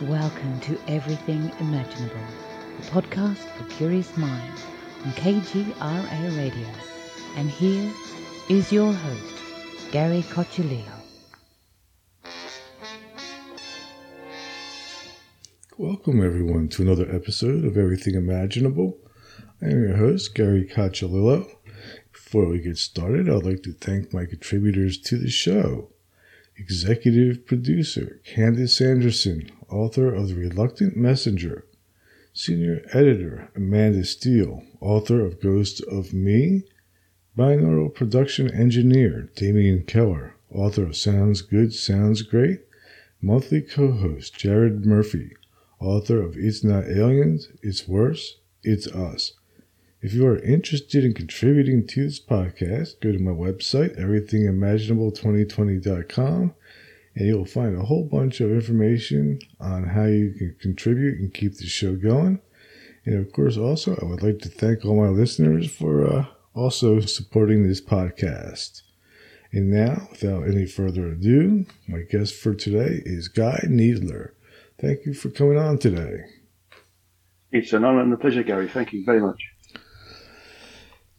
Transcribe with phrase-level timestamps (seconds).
[0.00, 2.16] Welcome to Everything Imaginable,
[2.78, 4.66] a podcast for curious minds
[5.04, 6.68] on KGRA Radio.
[7.36, 7.92] And here
[8.48, 9.34] is your host,
[9.92, 11.00] Gary Cochilillo.
[15.78, 18.98] Welcome, everyone, to another episode of Everything Imaginable.
[19.62, 21.48] I am your host, Gary Cochilillo.
[22.12, 25.93] Before we get started, I'd like to thank my contributors to the show.
[26.56, 31.66] Executive producer Candace Anderson, author of The Reluctant Messenger.
[32.32, 36.62] Senior editor Amanda Steele, author of Ghost of Me.
[37.36, 42.60] Binaural production engineer Damian Keller, author of Sounds Good, Sounds Great.
[43.20, 45.32] Monthly co host Jared Murphy,
[45.80, 49.32] author of It's Not Aliens, It's Worse, It's Us.
[50.04, 56.54] If you are interested in contributing to this podcast, go to my website, everythingimaginable2020.com,
[57.14, 61.56] and you'll find a whole bunch of information on how you can contribute and keep
[61.56, 62.42] the show going.
[63.06, 67.00] And of course, also, I would like to thank all my listeners for uh, also
[67.00, 68.82] supporting this podcast.
[69.52, 74.34] And now, without any further ado, my guest for today is Guy Needler.
[74.78, 76.26] Thank you for coming on today.
[77.52, 78.68] It's an honor and a pleasure, Gary.
[78.68, 79.53] Thank you very much.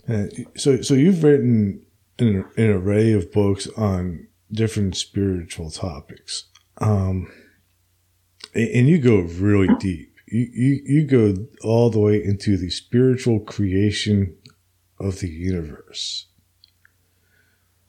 [0.08, 0.26] Uh,
[0.56, 1.86] so, so you've written
[2.20, 6.46] an, an, array of books on different spiritual topics,
[6.78, 7.32] um,
[8.54, 10.14] and, and, you go really deep.
[10.28, 14.36] You, you you go all the way into the spiritual creation
[15.00, 16.28] of the universe.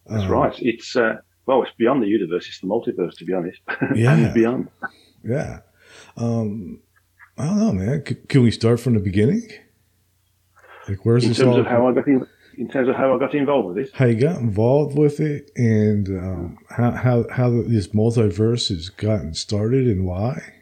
[0.06, 0.55] That's um, right.
[0.59, 2.47] It's uh, well, it's beyond the universe.
[2.48, 3.61] It's the multiverse, to be honest.
[3.94, 4.69] Yeah, and beyond.
[5.22, 5.61] Yeah.
[6.17, 6.81] Um,
[7.39, 8.05] I don't know, man.
[8.06, 9.48] C- can we start from the beginning?
[10.88, 11.60] Like, where's in this terms all?
[11.60, 13.92] Of how I got in, in terms of how I got involved with this.
[13.94, 19.34] How you got involved with it, and um, how how how this multiverse has gotten
[19.34, 20.54] started, and why?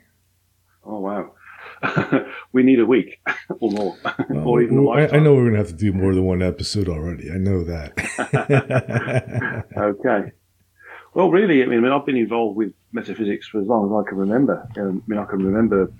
[0.84, 1.33] Oh wow.
[2.52, 3.20] we need a week
[3.61, 3.97] or more,
[4.30, 6.24] well, or even well, I, I, know we're going to have to do more than
[6.24, 7.30] one episode already.
[7.30, 7.92] I know that.
[9.77, 10.33] okay.
[11.13, 14.18] Well, really, I mean, I've been involved with metaphysics for as long as I can
[14.18, 14.67] remember.
[14.77, 15.92] I mean, I can remember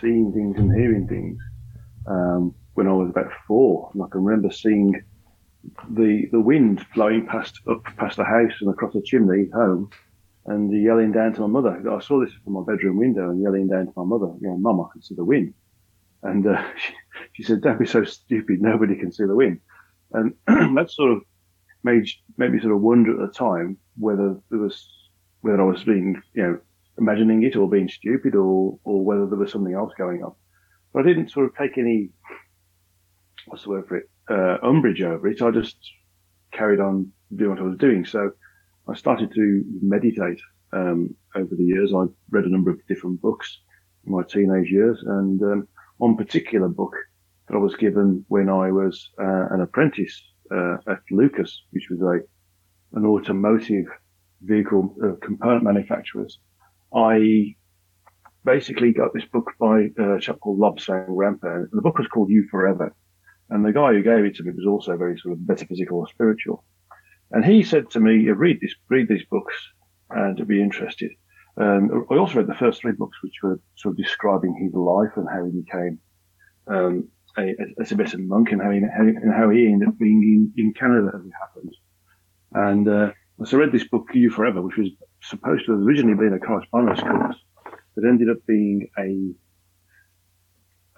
[0.00, 1.38] seeing things and hearing things.
[2.06, 5.02] Um, when I was about four, and I can remember seeing
[5.90, 9.90] the the wind blowing past up past the house and across the chimney home,
[10.46, 11.90] and yelling down to my mother.
[11.90, 14.56] I saw this from my bedroom window and yelling down to my mother, you know,
[14.56, 15.54] Mum, I can see the wind.
[16.22, 16.94] And uh, she,
[17.32, 18.60] she, said, "Don't be so stupid.
[18.60, 19.60] Nobody can see the wind."
[20.12, 20.34] And
[20.76, 21.22] that sort of
[21.84, 24.88] made made me sort of wonder at the time whether there was
[25.40, 26.58] whether I was being you know
[26.98, 30.34] imagining it or being stupid or or whether there was something else going on.
[30.92, 32.10] But I didn't sort of take any
[33.46, 35.42] what's the word for it, uh, umbrage over it.
[35.42, 35.76] I just
[36.52, 38.04] carried on doing what I was doing.
[38.04, 38.30] So
[38.88, 40.40] I started to meditate
[40.72, 41.92] um, over the years.
[41.94, 43.58] I read a number of different books
[44.06, 46.94] in my teenage years, and um, one particular book
[47.48, 50.20] that I was given when I was uh, an apprentice
[50.50, 52.20] uh, at Lucas, which was a
[52.96, 53.86] an automotive
[54.42, 56.38] vehicle uh, component manufacturers.
[56.94, 57.54] I
[58.44, 62.30] basically got this book by a chap called Lobsang Rampa, and the book was called
[62.30, 62.94] You Forever.
[63.52, 66.08] And the guy who gave it to me was also very sort of metaphysical or
[66.08, 66.64] spiritual.
[67.32, 69.54] And he said to me, read this, read these books
[70.08, 71.10] and be interested.
[71.58, 75.12] Um, I also read the first three books, which were sort of describing his life
[75.16, 75.98] and how he became
[76.66, 80.22] um, a, a, Tibetan monk and how he, how, and how he ended up being
[80.56, 81.74] in, in Canada as it happened.
[82.52, 83.10] And uh,
[83.44, 84.88] so I read this book, You Forever, which was
[85.20, 87.36] supposed to have originally been a correspondence course,
[87.94, 89.34] but ended up being a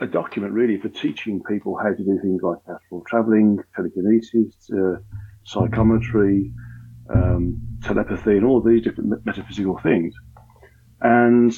[0.00, 4.96] a document really for teaching people how to do things like astral traveling, telekinesis, uh,
[5.44, 6.52] psychometry,
[7.14, 10.14] um, telepathy, and all these different metaphysical things.
[11.00, 11.54] And,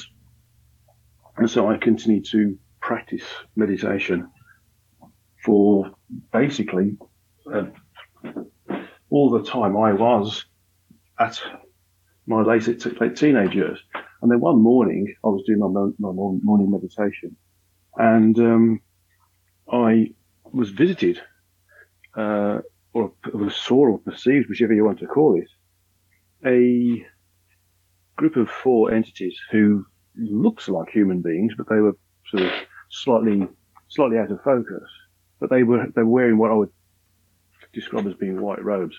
[1.37, 3.23] and so I continued to practice
[3.55, 4.29] meditation
[5.43, 5.91] for
[6.31, 6.97] basically
[7.51, 7.63] uh,
[9.09, 10.45] all the time I was
[11.19, 11.41] at
[12.27, 12.67] my late,
[13.01, 13.79] late teenage years.
[14.21, 17.35] And then one morning I was doing my, my morning meditation
[17.97, 18.81] and um,
[19.71, 20.13] I
[20.43, 21.19] was visited,
[22.15, 22.59] uh,
[22.93, 25.49] or was saw or perceived, whichever you want to call it,
[26.45, 27.05] a
[28.15, 29.85] group of four entities who
[30.15, 31.97] looks like human beings, but they were
[32.29, 32.51] sort of
[32.89, 33.47] slightly
[33.89, 34.89] slightly out of focus.
[35.39, 36.71] But they were they were wearing what I would
[37.73, 38.95] describe as being white robes.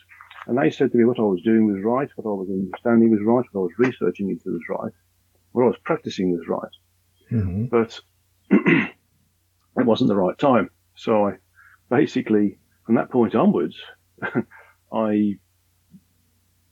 [0.46, 3.10] And they said to me what I was doing was right, what I was understanding
[3.10, 4.92] was right, what I was researching into was right,
[5.52, 6.72] what I was practicing was right.
[7.30, 7.66] Mm-hmm.
[7.66, 8.00] But
[8.50, 8.94] it
[9.76, 10.70] wasn't the right time.
[10.96, 11.32] So I
[11.90, 13.76] basically, from that point onwards,
[14.92, 15.38] I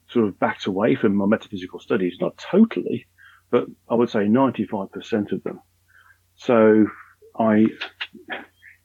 [0.09, 3.07] sort of backed away from my metaphysical studies, not totally,
[3.51, 5.59] but I would say 95% of them.
[6.35, 6.85] So
[7.37, 7.65] I,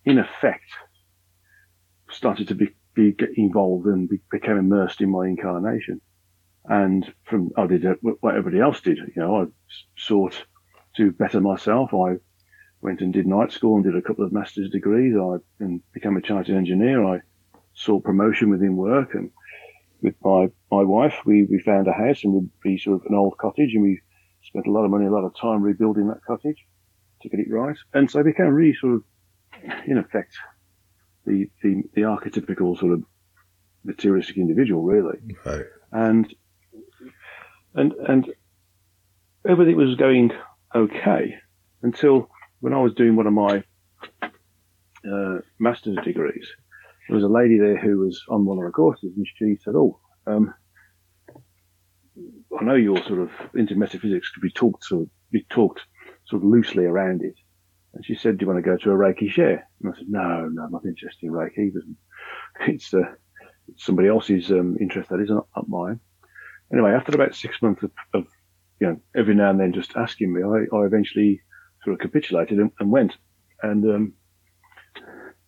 [0.04, 0.70] in effect,
[2.10, 6.00] started to be, be involved and be, became immersed in my incarnation.
[6.64, 8.98] And from I did uh, what everybody else did.
[8.98, 9.44] You know, I
[9.96, 10.44] sought
[10.96, 11.92] to better myself.
[11.92, 12.16] I
[12.82, 15.14] went and did night school and did a couple of master's degrees.
[15.16, 17.04] I and became a chartered engineer.
[17.04, 17.20] I
[17.74, 19.30] saw promotion within work and
[20.02, 23.38] with my, my wife, we, we found a house and we sort of an old
[23.38, 24.00] cottage and we
[24.42, 26.66] spent a lot of money, a lot of time rebuilding that cottage
[27.22, 27.76] to get it right.
[27.94, 29.02] And so I became really sort of,
[29.86, 30.36] in effect,
[31.24, 33.04] the, the, the archetypical sort of
[33.84, 35.18] materialistic individual, really.
[35.44, 35.66] Right.
[35.92, 36.34] And,
[37.74, 38.28] and, and
[39.48, 40.32] everything was going
[40.74, 41.36] okay
[41.82, 42.28] until
[42.62, 43.64] when I was doing one of my
[44.22, 46.46] uh, master's degrees,
[47.08, 49.74] there was a lady there who was on one of the courses, and she said,
[49.74, 49.98] "Oh,
[50.28, 50.54] um,
[52.58, 54.30] I know you're sort of into metaphysics.
[54.30, 55.80] Could be talked sort of be talked
[56.24, 57.34] sort of loosely around it."
[57.94, 60.08] And she said, "Do you want to go to a Reiki share?" And I said,
[60.08, 61.72] "No, no, I'm not interested in Reiki.
[62.60, 63.14] It's, uh,
[63.76, 65.08] somebody else's um, interest.
[65.08, 65.98] That is not, not mine."
[66.72, 68.26] Anyway, after about six months of, of,
[68.80, 71.42] you know every now and then just asking me, I, I eventually
[71.84, 73.12] sort of capitulated and, and went.
[73.62, 74.12] And um,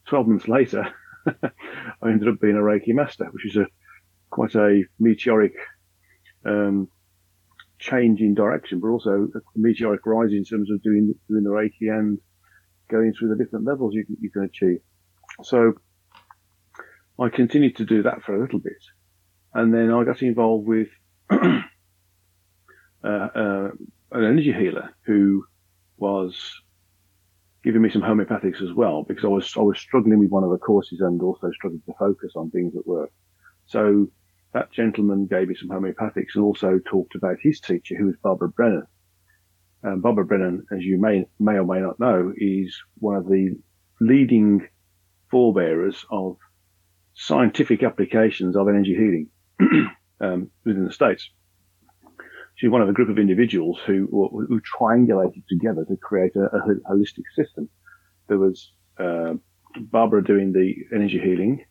[0.06, 0.92] twelve months later.
[1.26, 3.66] I ended up being a Reiki master, which is a
[4.30, 5.54] quite a meteoric
[6.44, 6.88] um,
[7.78, 11.90] change in direction, but also a meteoric rise in terms of doing doing the Reiki
[11.90, 12.18] and
[12.90, 14.80] going through the different levels you can, you can achieve.
[15.42, 15.74] So
[17.18, 18.82] I continued to do that for a little bit,
[19.54, 20.88] and then I got involved with
[21.30, 21.62] uh,
[23.04, 23.68] uh,
[24.12, 25.44] an energy healer who
[25.96, 26.36] was
[27.62, 30.50] giving me some homeopathics as well because I was I was struggling with one of
[30.50, 33.10] the courses and also struggling to focus on things at work.
[33.66, 34.08] So
[34.52, 38.48] that gentleman gave me some homeopathics and also talked about his teacher, who was Barbara
[38.50, 38.86] Brennan.
[39.82, 43.56] Um, Barbara Brennan, as you may may or may not know, is one of the
[44.00, 44.68] leading
[45.30, 46.36] forebearers of
[47.14, 49.28] scientific applications of energy healing
[50.20, 51.30] um, within the states
[52.56, 54.06] she's one of a group of individuals who,
[54.48, 57.68] who triangulated together to create a, a holistic system.
[58.28, 59.34] There was uh,
[59.76, 61.64] Barbara doing the energy healing,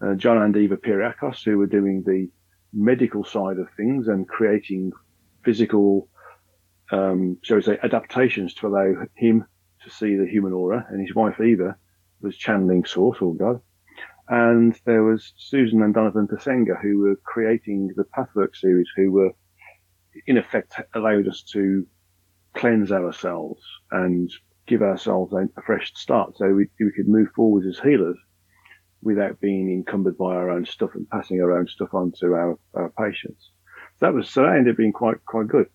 [0.00, 2.28] uh, John and Eva Pierrakos who were doing the
[2.72, 4.92] medical side of things and creating
[5.44, 6.08] physical,
[6.92, 9.44] um, shall we say, adaptations to allow him
[9.82, 11.76] to see the human aura, and his wife Eva
[12.20, 13.60] was channeling Source or God.
[14.28, 19.30] And there was Susan and Donovan Thesenga who were creating the Pathwork series, who were
[20.26, 21.86] in effect allowed us to
[22.54, 24.30] cleanse ourselves and
[24.66, 28.16] give ourselves a, a fresh start so we, we could move forward as healers
[29.02, 32.58] without being encumbered by our own stuff and passing our own stuff on to our,
[32.74, 33.50] our patients.
[33.98, 35.66] So that was, so that ended up being quite, quite good.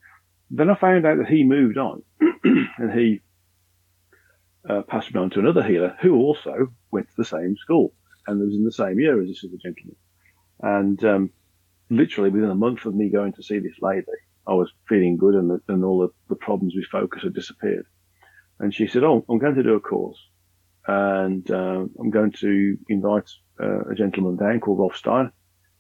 [0.51, 2.03] Then I found out that he moved on
[2.43, 3.21] and he
[4.69, 7.93] uh, passed me on to another healer who also went to the same school
[8.27, 9.95] and was in the same year as this other gentleman.
[10.61, 11.29] And um,
[11.89, 14.05] literally within a month of me going to see this lady,
[14.47, 17.85] I was feeling good and, the, and all the, the problems with focus had disappeared.
[18.59, 20.19] And she said, Oh, I'm going to do a course
[20.87, 23.29] and uh, I'm going to invite
[23.61, 25.31] uh, a gentleman down called Rolf Stein,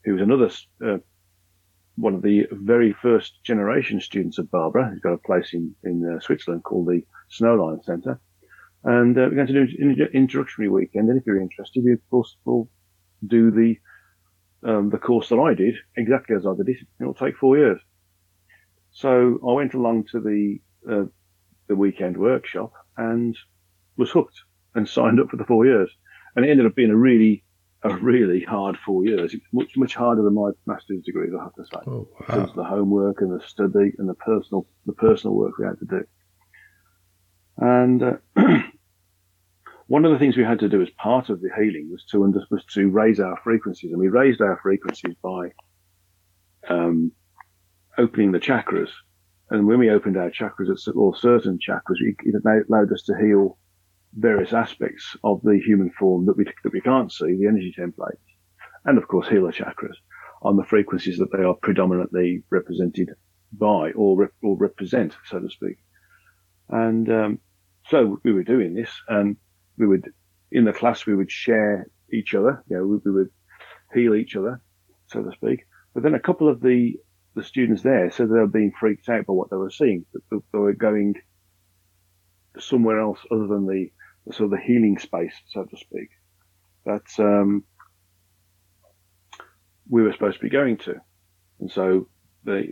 [0.05, 0.49] who was another
[0.85, 0.99] uh,
[1.95, 4.91] one of the very first generation students of Barbara.
[4.91, 7.01] He's got a place in in uh, Switzerland called the
[7.31, 8.19] Snowline Centre,
[8.83, 11.09] and uh, we're going to do an introductory weekend.
[11.09, 12.69] And if you're interested, we of course will
[13.25, 13.77] do the
[14.63, 16.87] um, the course that I did exactly as I did it.
[17.01, 17.79] It'll take four years.
[18.93, 20.59] So I went along to the
[20.89, 21.05] uh,
[21.67, 23.37] the weekend workshop and
[23.97, 24.39] was hooked
[24.75, 25.89] and signed up for the four years.
[26.35, 27.43] And it ended up being a really
[27.83, 29.33] a really hard four years.
[29.33, 31.79] It's much much harder than my master's degree, I have to say.
[31.87, 32.51] Oh, wow.
[32.55, 36.05] the homework and the study and the personal the personal work we had to do.
[37.57, 38.17] And uh,
[39.87, 42.19] one of the things we had to do as part of the healing was to
[42.19, 45.51] was to raise our frequencies, and we raised our frequencies by
[46.69, 47.11] um,
[47.97, 48.89] opening the chakras.
[49.49, 53.57] And when we opened our chakras, or certain chakras, it allowed us to heal
[54.15, 58.17] various aspects of the human form that we, that we can't see, the energy templates,
[58.85, 59.95] and of course heal the chakras
[60.41, 63.09] on the frequencies that they are predominantly represented
[63.53, 65.77] by or, rep, or represent, so to speak.
[66.69, 67.39] And um,
[67.89, 69.37] so we were doing this, and
[69.77, 70.11] we would
[70.51, 73.29] in the class we would share each other, you know, we, we would
[73.93, 74.61] heal each other,
[75.07, 75.65] so to speak.
[75.93, 76.93] But then a couple of the
[77.35, 80.37] the students there said they were being freaked out by what they were seeing, they
[80.53, 81.15] were going
[82.59, 83.91] somewhere else other than the,
[84.31, 86.09] sort of the healing space, so to speak,
[86.85, 87.63] that um,
[89.89, 90.95] we were supposed to be going to.
[91.59, 92.07] And so
[92.43, 92.71] the,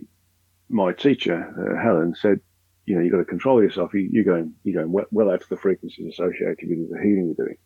[0.70, 2.40] my teacher, uh, Helen, said,
[2.86, 3.94] you know, you've got to control yourself.
[3.94, 7.34] You, you're going, you're going well, well out of the frequencies associated with the healing
[7.36, 7.58] you're doing.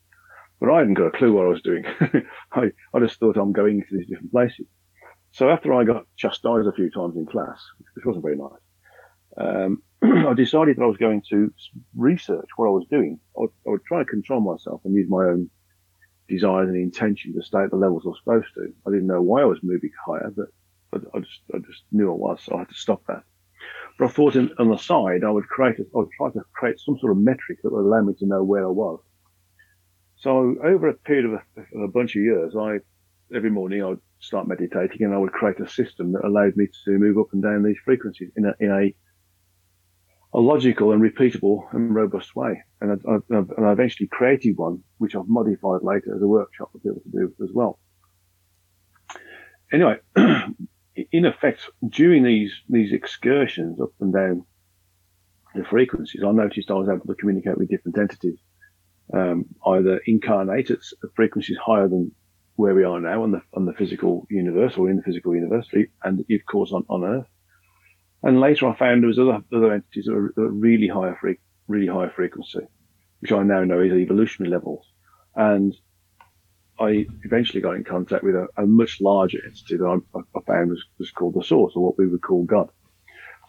[0.60, 1.86] But I hadn't got a clue what I was doing.
[2.52, 4.68] I, I just thought I'm going to these different places.
[5.36, 7.62] So after I got chastised a few times in class,
[7.94, 8.64] which wasn't very nice,
[9.36, 11.54] um, I decided that I was going to
[11.94, 13.20] research what I was doing.
[13.38, 15.50] I would, I would, try to control myself and use my own
[16.30, 18.74] desires and intention to stay at the levels I was supposed to.
[18.88, 20.48] I didn't know why I was moving higher, but,
[20.90, 23.24] but I just I just knew I was, so I had to stop that.
[24.00, 26.44] But I thought in, on the side I would create a, I would try to
[26.54, 29.02] create some sort of metric that would allow me to know where I was.
[30.16, 32.78] So over a period of a, of a bunch of years, I
[33.36, 36.68] every morning I would start meditating and I would create a system that allowed me
[36.86, 38.94] to move up and down these frequencies in a in a
[40.36, 42.62] a logical and repeatable and robust way.
[42.82, 46.72] And I, I, and I eventually created one, which I've modified later as a workshop
[46.74, 47.80] for people to do as well.
[49.72, 54.46] Anyway, in effect, during these, these excursions up and down
[55.56, 58.40] the frequencies, I noticed I was able to communicate with different entities,
[59.14, 60.80] um, either incarnate at
[61.16, 62.12] frequencies higher than
[62.56, 65.68] where we are now on the, on the physical universe or in the physical universe,
[66.04, 67.28] and of course on, on Earth,
[68.24, 71.18] and later I found there was other, other entities that were, that were really higher
[71.20, 72.62] fre- really high frequency,
[73.20, 74.86] which I now know is evolutionary levels.
[75.36, 75.76] And
[76.80, 80.72] I eventually got in contact with a, a much larger entity that I, I, found
[80.72, 82.70] was, was called the source, or what we would call God.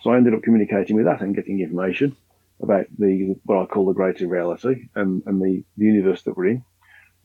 [0.02, 2.14] So I ended up communicating with that and getting information
[2.62, 6.48] about the what I call the greater reality and, and the, the universe that we're
[6.48, 6.64] in.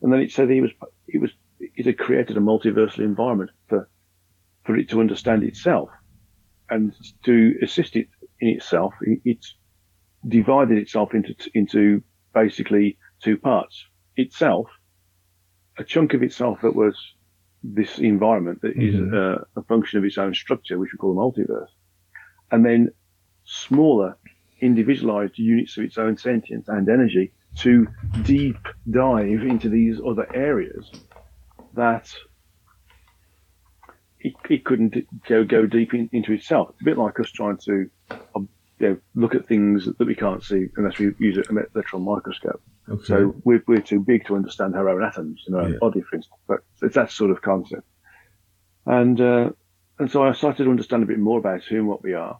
[0.00, 0.72] And then it said he was
[1.06, 1.30] he was
[1.76, 3.88] it had created a multiversal environment for
[4.64, 5.88] for it to understand itself
[6.70, 8.08] and to assist it
[8.40, 9.54] in itself, it's
[10.26, 12.02] divided itself into into
[12.34, 13.84] basically two parts.
[14.16, 14.68] Itself,
[15.78, 16.96] a chunk of itself that was
[17.62, 19.06] this environment that mm-hmm.
[19.06, 21.68] is uh, a function of its own structure, which we call a multiverse,
[22.50, 22.90] and then
[23.44, 24.16] smaller,
[24.60, 27.86] individualized units of its own sentience and energy to
[28.22, 28.56] deep
[28.90, 30.90] dive into these other areas
[31.74, 32.12] that
[34.20, 34.94] it, it couldn't
[35.28, 36.70] go go deep in, into itself.
[36.70, 37.90] It's a bit like us trying to
[38.34, 38.48] um,
[38.78, 42.62] you know, look at things that we can't see unless we use an electron microscope.
[42.88, 43.04] Okay.
[43.04, 45.74] So we're, we're too big to understand our own atoms in our yeah.
[45.74, 46.40] own body, for instance.
[46.48, 47.86] But it's that sort of concept.
[48.86, 49.50] And uh,
[49.98, 52.38] and so I started to understand a bit more about who and what we are.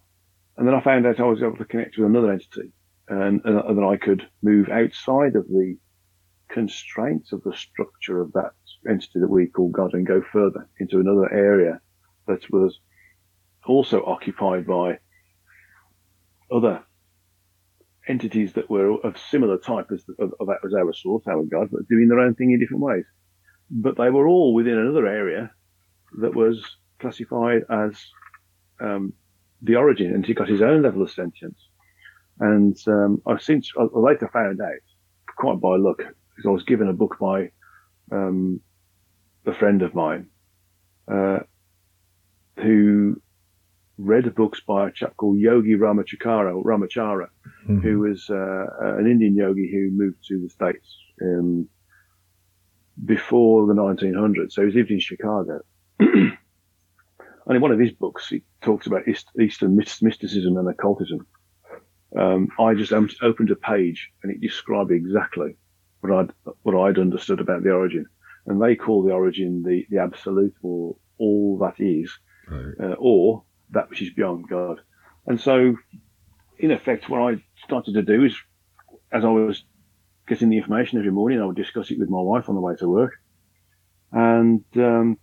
[0.57, 2.73] And then I found out I was able to connect with another entity
[3.09, 5.77] and, and, and that I could move outside of the
[6.49, 8.53] constraints of the structure of that
[8.89, 11.81] entity that we call God and go further into another area
[12.27, 12.79] that was
[13.67, 14.99] also occupied by
[16.51, 16.83] other
[18.09, 21.89] entities that were of similar type as of, of was our source, our God, but
[21.89, 23.05] doing their own thing in different ways.
[23.71, 25.51] But they were all within another area
[26.21, 26.63] that was
[26.99, 27.97] classified as
[28.81, 29.13] um,
[29.63, 31.59] the origin, and he got his own level of sentience.
[32.41, 34.73] And um, I've since I later found out,
[35.37, 37.51] quite by luck, because I was given a book by
[38.11, 38.61] um,
[39.47, 40.27] a friend of mine
[41.11, 41.41] uh,
[42.57, 43.21] who
[43.99, 47.29] read books by a chap called Yogi Ramachakara, Ramachara,
[47.65, 47.81] mm-hmm.
[47.81, 48.67] who was uh,
[48.99, 51.69] an Indian yogi who moved to the States um,
[53.05, 54.53] before the 1900s.
[54.53, 55.61] So he lived in Chicago.
[55.99, 56.37] and
[57.49, 59.03] in one of his books, he talks about
[59.41, 61.27] Eastern mysticism and occultism.
[62.19, 65.57] Um, I just opened a page and it described exactly
[66.01, 68.07] what I'd, what I'd understood about the origin
[68.47, 72.11] and they call the origin the, the absolute or all that is,
[72.49, 72.75] right.
[72.81, 74.81] uh, or that which is beyond God.
[75.27, 75.77] And so,
[76.59, 78.37] in effect, what I started to do is,
[79.13, 79.65] as I was
[80.27, 82.75] getting the information every morning, I would discuss it with my wife on the way
[82.77, 83.13] to work.
[84.11, 85.19] And um,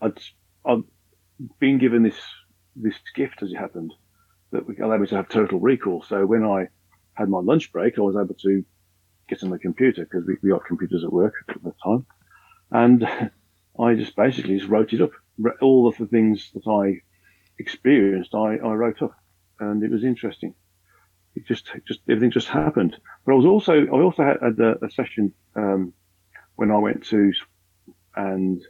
[0.00, 0.18] I'd,
[0.64, 0.82] I'd
[1.58, 2.18] been given this
[2.76, 3.94] this gift, as it happened,
[4.52, 6.02] that allowed me to have total recall.
[6.02, 6.68] So when I
[7.14, 8.64] had my lunch break, I was able to
[9.28, 12.06] get on the computer because we, we got computers at work at the time.
[12.70, 13.04] And
[13.80, 15.12] I just basically just wrote it up.
[15.60, 17.02] All of the things that I
[17.58, 19.16] experienced, I, I wrote up
[19.60, 20.54] and it was interesting.
[21.34, 22.96] It just, just, everything just happened.
[23.24, 25.92] But I was also, I also had a, a session, um,
[26.54, 27.32] when I went to
[28.14, 28.62] and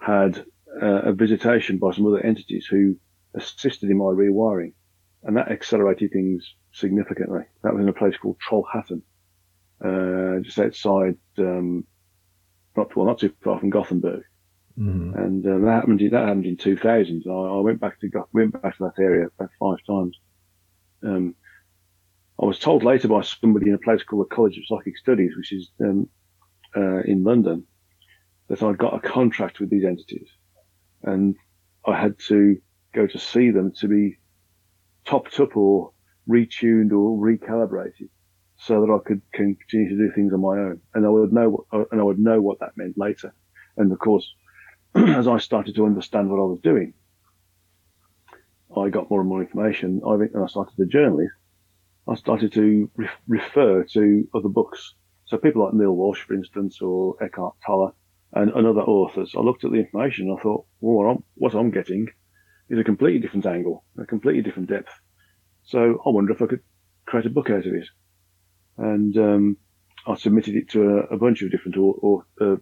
[0.00, 0.44] had
[0.80, 2.96] uh, a visitation by some other entities who
[3.34, 4.72] assisted in my rewiring.
[5.24, 7.40] And that accelerated things significantly.
[7.64, 9.02] That was in a place called Trollhättan
[9.84, 11.84] uh, just outside, um,
[12.76, 14.22] not well, not too far from Gothenburg.
[14.78, 15.18] Mm-hmm.
[15.18, 16.00] And uh, that happened.
[16.00, 17.24] That happened in 2000.
[17.26, 20.16] I, I, went back to went back to that area about five times.
[21.02, 21.34] Um,
[22.40, 25.32] I was told later by somebody in a place called the College of Psychic Studies,
[25.36, 26.08] which is um,
[26.76, 27.66] uh, in London,
[28.48, 30.28] that I'd got a contract with these entities,
[31.02, 31.34] and
[31.84, 32.56] I had to
[32.94, 34.18] go to see them to be
[35.04, 35.92] topped up or
[36.28, 38.10] retuned or recalibrated
[38.58, 40.80] so that I could continue to do things on my own.
[40.94, 43.32] And I would know, and I would know what that meant later.
[43.76, 44.28] And of course,
[44.94, 46.94] as I started to understand what I was doing,
[48.76, 50.02] I got more and more information.
[50.06, 51.32] I and I started to journalist,
[52.08, 54.94] I started to re- refer to other books.
[55.26, 57.94] So people like Neale Walsch, for instance, or Eckhart Tolle,
[58.32, 59.34] and, and other authors.
[59.36, 62.08] I looked at the information and I thought, well, what I'm, what I'm getting
[62.68, 64.92] is a completely different angle, a completely different depth.
[65.64, 66.62] So I wonder if I could
[67.06, 67.88] create a book out of it.
[68.78, 69.56] And um,
[70.06, 72.56] I submitted it to a, a bunch of different or, or a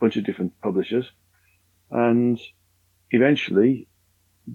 [0.00, 1.10] bunch of different publishers,
[1.90, 2.40] and
[3.10, 3.88] eventually,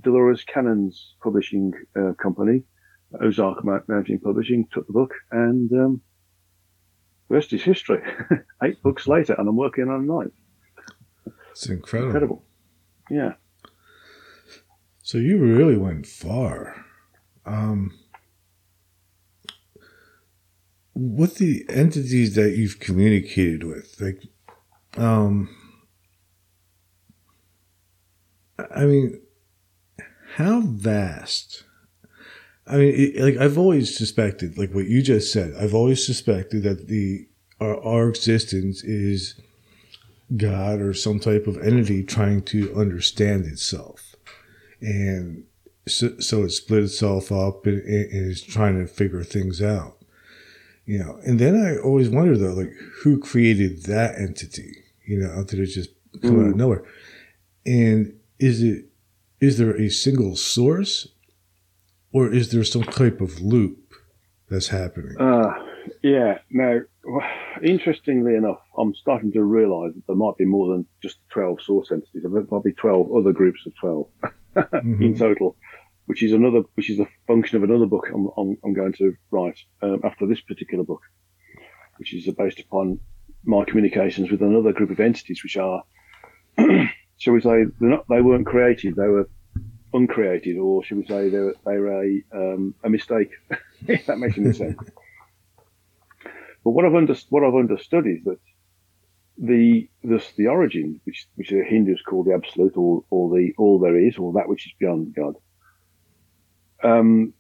[0.02, 2.64] Dolores Cannon's publishing uh, company,
[3.22, 6.02] Ozark Mountain Publishing, took the book, and um,
[7.30, 8.02] the rest is history.
[8.64, 10.34] Eight books later, and I'm working on a ninth.
[11.52, 12.10] It's incredible.
[12.10, 12.44] Incredible.
[13.10, 13.34] Yeah.
[15.04, 16.86] So you really went far.
[17.46, 17.98] Um,
[20.98, 24.24] with the entities that you've communicated with, like,
[24.98, 25.48] um,
[28.74, 29.22] I mean,
[30.36, 31.64] how vast?
[32.66, 36.64] I mean, it, like I've always suspected, like what you just said, I've always suspected
[36.64, 37.28] that the
[37.60, 39.40] our, our existence is
[40.36, 44.16] God or some type of entity trying to understand itself,
[44.82, 45.44] and
[45.88, 49.97] so, so it split itself up and, and is trying to figure things out.
[50.88, 52.72] You know, and then I always wonder though, like
[53.04, 54.86] who created that entity?
[55.06, 55.90] You know, out there just
[56.22, 56.56] come out of mm.
[56.56, 56.84] nowhere?
[57.66, 58.86] And is it
[59.42, 61.10] is there a single source,
[62.14, 63.94] or is there some type of loop
[64.50, 65.18] that's happening?
[65.20, 65.54] Uh,
[66.02, 66.40] yeah.
[66.50, 66.80] Now,
[67.62, 71.92] interestingly enough, I'm starting to realise that there might be more than just 12 source
[71.92, 72.24] entities.
[72.24, 74.08] There might be 12 other groups of 12
[74.56, 75.04] mm-hmm.
[75.04, 75.58] in total,
[76.08, 79.14] which is another, which is a function of another book I'm, I'm, I'm going to
[79.30, 81.02] write um, after this particular book,
[81.98, 83.00] which is based upon
[83.44, 85.84] my communications with another group of entities, which are
[87.18, 89.30] shall we say, not, they weren't created, they were
[89.94, 93.32] uncreated, or shall we say, they were, they were a, um, a mistake,
[93.88, 94.78] if that makes any sense.
[96.64, 98.40] but what I've, under, what I've understood is that
[99.38, 103.80] the, the, the origin, which, which the Hindus call the absolute, or, or the all
[103.80, 105.36] there is, or that which is beyond God,
[106.84, 107.34] um,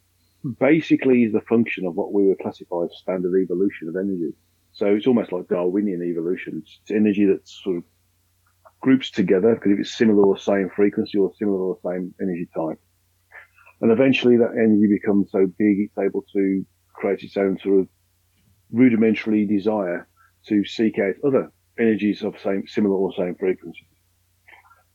[0.60, 4.34] basically is the function of what we would classify as standard evolution of energy.
[4.74, 6.64] So it's almost like Darwinian evolution.
[6.64, 7.84] It's energy that sort of
[8.82, 12.80] groups together because if it's similar or same frequency or similar or same energy type.
[13.82, 17.88] And eventually that energy becomes so big it's able to create its own sort of
[18.72, 20.08] rudimentary desire
[20.48, 23.84] to seek out other energies of same, similar or same frequencies.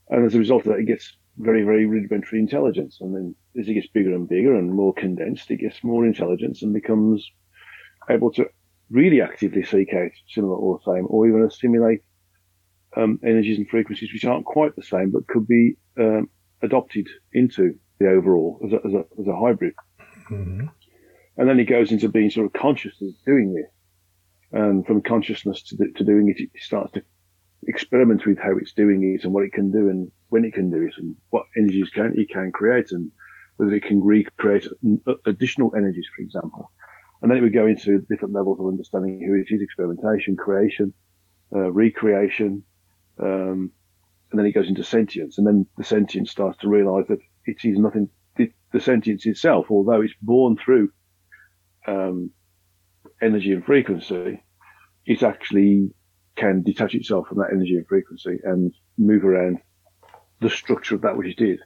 [0.09, 2.97] And as a result of that, it gets very, very rudimentary intelligence.
[3.01, 6.61] And then as it gets bigger and bigger and more condensed, it gets more intelligence
[6.61, 7.27] and becomes
[8.09, 8.45] able to
[8.89, 12.01] really actively seek out similar or same or even assimilate
[12.95, 16.29] um, energies and frequencies which aren't quite the same, but could be um,
[16.61, 19.73] adopted into the overall as a, as a, as a hybrid.
[20.29, 20.67] Mm-hmm.
[21.37, 23.71] And then it goes into being sort of conscious of doing this.
[24.51, 27.03] And from consciousness to, the, to doing it, it starts to
[27.67, 30.71] experiment with how it's doing it and what it can do and when it can
[30.71, 33.11] do it and what energies can, it can create and
[33.57, 34.67] whether it can recreate
[35.27, 36.71] additional energies, for example.
[37.21, 40.91] And then it would go into different levels of understanding who it is, experimentation, creation,
[41.55, 42.63] uh, recreation,
[43.21, 43.71] um,
[44.31, 47.57] and then it goes into sentience, and then the sentience starts to realise that it
[47.63, 48.09] is nothing.
[48.35, 50.89] It, the sentience itself, although it's born through
[51.87, 52.31] um,
[53.21, 54.43] energy and frequency,
[55.05, 55.91] it actually
[56.35, 59.59] can detach itself from that energy and frequency and move around
[60.41, 61.59] the structure of that which it is.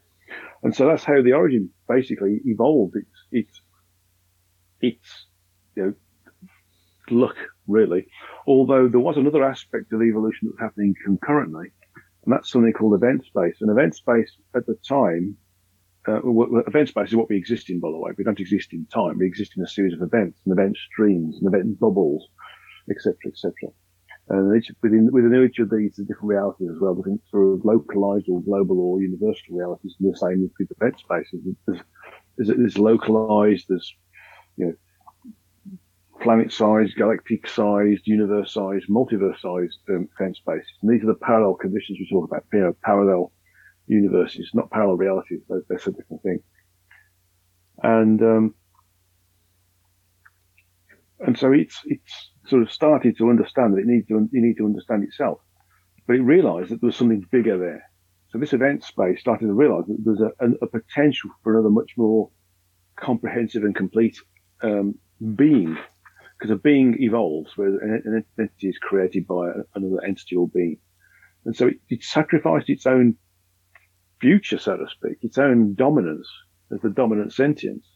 [0.63, 2.95] And so that's how the origin basically evolved.
[2.95, 3.61] It's it's
[4.81, 5.25] it's
[5.75, 5.93] you know
[7.09, 7.35] luck,
[7.67, 8.07] really.
[8.45, 11.71] Although there was another aspect of evolution that was happening concurrently,
[12.25, 13.57] and that's something called event space.
[13.61, 15.37] And event space at the time,
[16.07, 16.21] uh,
[16.67, 18.11] event space is what we exist in, by the way.
[18.17, 19.17] We don't exist in time.
[19.19, 22.27] We exist in a series of events and event streams and event bubbles,
[22.89, 23.53] etc., etc.
[24.29, 27.65] And each, within, within each of these, there's different realities as well, different sort of
[27.65, 29.95] localized or global or universal realities.
[29.99, 31.39] The same with event spaces.
[31.65, 31.81] There's,
[32.37, 33.93] there's, localized, there's,
[34.57, 34.73] you know,
[36.19, 40.73] planet-sized, galactic-sized, universe-sized, multiverse-sized um, event spaces.
[40.81, 43.31] And these are the parallel conditions we talk about, you know, parallel
[43.87, 45.39] universes, not parallel realities.
[45.69, 46.39] That's a different thing.
[47.81, 48.55] And um,
[51.19, 54.57] and so it's it's sort of started to understand that it needs to you need
[54.57, 55.39] to understand itself,
[56.05, 57.83] but it realised that there was something bigger there.
[58.29, 61.69] So this event space started to realise that there's a, a, a potential for another
[61.69, 62.29] much more
[62.95, 64.17] comprehensive and complete
[64.61, 64.95] um,
[65.35, 65.77] being,
[66.37, 70.77] because a being evolves where an entity is created by another entity or being.
[71.45, 73.15] And so it, it sacrificed its own
[74.19, 76.27] future, so to speak, its own dominance
[76.73, 77.87] as the dominant sentience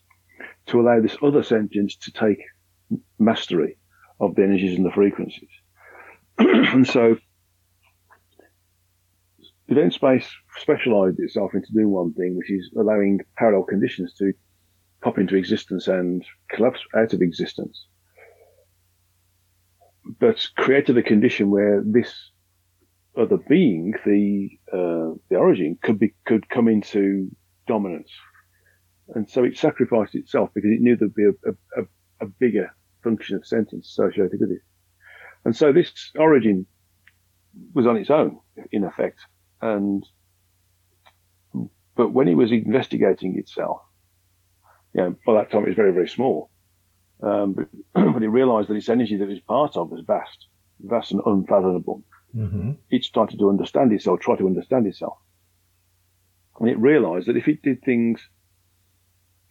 [0.67, 2.39] to allow this other sentience to take
[3.19, 3.77] mastery
[4.21, 5.49] of the energies and the frequencies.
[6.37, 7.17] and so
[9.67, 14.31] event space specialized itself into doing one thing, which is allowing parallel conditions to
[15.01, 17.87] pop into existence and collapse out of existence.
[20.19, 22.31] But created a condition where this
[23.17, 27.29] other being, the uh, the origin, could be could come into
[27.67, 28.11] dominance,
[29.15, 31.83] and so it sacrificed itself because it knew there'd be a, a,
[32.21, 32.71] a bigger
[33.03, 34.61] function of sentience associated with it.
[35.45, 36.65] And so this origin
[37.73, 38.39] was on its own,
[38.71, 39.19] in effect.
[39.61, 40.05] And,
[41.95, 43.81] but when it was investigating itself,
[44.93, 46.49] you know, by that time it was very, very small.
[47.23, 47.67] Um, but,
[48.13, 50.47] but it realized that its energy that it was part of was vast,
[50.79, 52.03] vast and unfathomable.
[52.35, 52.71] Mm-hmm.
[52.89, 55.17] It started to understand itself, try to understand itself.
[56.59, 58.21] And it realized that if it did things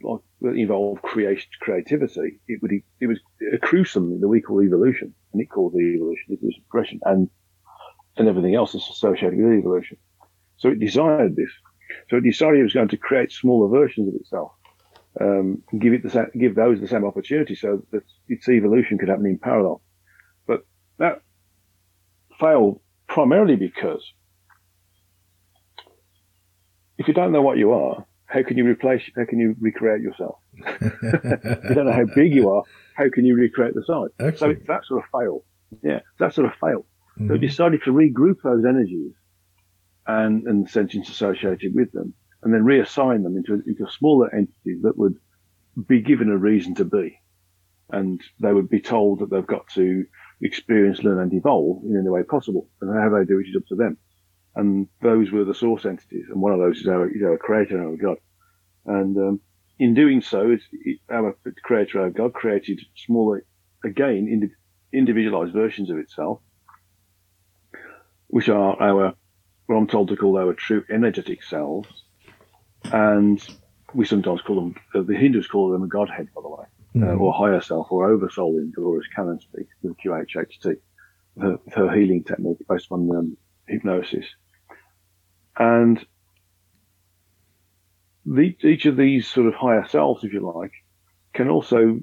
[0.03, 3.19] like involved creation, creativity, it would it was
[3.53, 7.29] accrue something that we call evolution, and it called the evolution, it was progression, and
[8.17, 9.97] and everything else that's associated with evolution.
[10.57, 11.51] So it desired this.
[12.09, 14.53] So it decided it was going to create smaller versions of itself,
[15.21, 19.09] um, and give it the give those the same opportunity, so that its evolution could
[19.09, 19.83] happen in parallel.
[20.47, 20.65] But
[20.99, 21.23] that
[22.39, 24.05] failed primarily because
[26.99, 30.03] if you don't know what you are, how can you replace, how can you recreate
[30.03, 30.39] yourself?
[30.55, 32.63] you don't know how big you are,
[32.95, 34.11] how can you recreate the size?
[34.21, 34.61] Excellent.
[34.61, 35.43] So that sort of failed.
[35.83, 36.87] Yeah, that sort of failed.
[37.19, 37.29] Mm-hmm.
[37.29, 39.13] So it decided to regroup those energies
[40.07, 44.83] and, and the sentience associated with them and then reassign them into, into smaller entities
[44.83, 45.17] that would
[45.87, 47.19] be given a reason to be.
[47.91, 50.05] And they would be told that they've got to
[50.41, 52.69] experience, learn and evolve in any way possible.
[52.81, 53.99] And how they do it is up to them
[54.57, 57.79] and those were the source entities, and one of those is our, is our creator
[57.79, 58.17] and our God.
[58.87, 59.41] And um,
[59.79, 63.45] in doing so, it, our creator, our God, created smaller,
[63.85, 64.55] again, indi-
[64.93, 66.41] individualized versions of itself,
[68.27, 69.15] which are our,
[69.67, 71.89] what I'm told to call our true energetic selves.
[72.85, 73.41] And
[73.95, 76.65] we sometimes call them, uh, the Hindus call them a Godhead, by the way,
[76.97, 77.09] mm-hmm.
[77.09, 80.77] uh, or higher self, or oversoul in Dolores Cannon speak, the QHHT,
[81.41, 83.37] her, her healing technique based on um,
[83.67, 84.27] hypnosis.
[85.59, 86.05] And
[88.25, 90.73] the, each of these sort of higher selves, if you like,
[91.35, 92.01] can also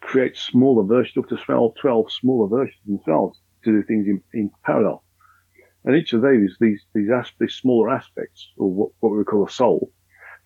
[0.00, 4.50] create smaller versions, up to 12, 12 smaller versions themselves to do things in, in
[4.64, 5.04] parallel.
[5.84, 9.46] And each of those, these, these, these smaller aspects, or what, what we would call
[9.46, 9.92] a soul,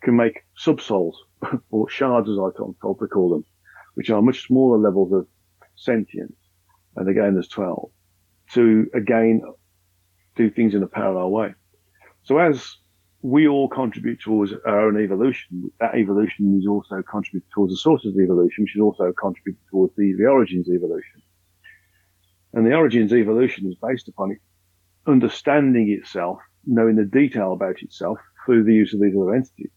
[0.03, 1.15] can make subsouls,
[1.71, 3.45] or shards as I told to call them,
[3.95, 5.27] which are much smaller levels of
[5.77, 6.37] sentience.
[6.97, 7.91] And again, there's 12
[8.53, 9.41] to again
[10.37, 11.55] do things in a parallel way.
[12.25, 12.77] So as
[13.23, 18.15] we all contribute towards our own evolution, that evolution is also contributing towards the sources
[18.15, 21.23] of evolution, which is also contributing towards the, the origins of evolution.
[22.53, 24.39] And the origins evolution is based upon it
[25.07, 29.71] understanding itself, knowing the detail about itself through the use of these other entities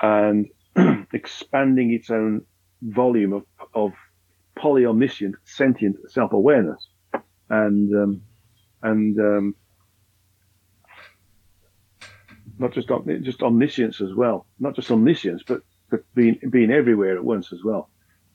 [0.00, 0.46] and
[1.12, 2.44] expanding its own
[2.82, 3.92] volume of, of
[4.58, 6.88] polyomniscient, sentient self-awareness
[7.48, 8.22] and um,
[8.82, 9.54] and um,
[12.58, 12.88] not just
[13.22, 17.62] just omniscience as well, not just omniscience, but but being being everywhere at once as
[17.64, 17.90] well.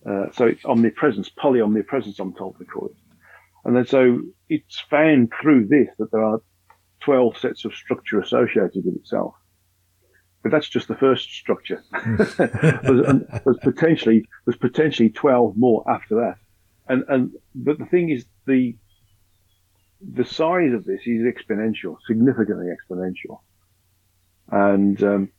[0.08, 2.96] Uh, so it's omnipresence, polyomnipresence, I'm told to call it.
[3.66, 6.42] And then so it's found through this that there are
[7.02, 9.34] 12 sets of structure associated with itself.
[10.44, 11.84] But that's just the first structure.
[12.18, 16.36] there's, there's, potentially there's potentially 12 more after that.
[16.88, 18.78] And and but the thing is the
[20.02, 23.40] the size of this is exponential, significantly exponential.
[24.50, 25.30] And um,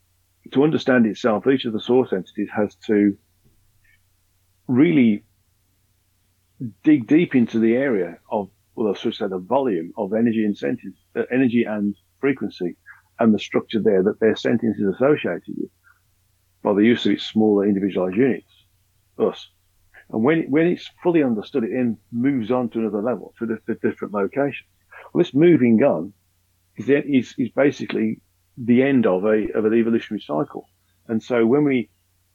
[0.53, 3.17] to understand itself, each of the source entities has to
[4.67, 5.25] really
[6.83, 10.57] dig deep into the area of, well, I should say the volume of energy and
[10.57, 12.77] sentience, uh, energy and frequency
[13.19, 15.71] and the structure there that their sentience is associated with
[16.63, 18.53] by the use of its smaller individualized units,
[19.19, 19.49] us.
[20.11, 23.75] And when, when it's fully understood, it then moves on to another level, to a,
[23.75, 24.67] different location.
[25.13, 26.13] Well, this moving on
[26.77, 28.21] is, is, is basically
[28.57, 30.69] the end of a, of an evolutionary cycle.
[31.09, 31.91] And so when we,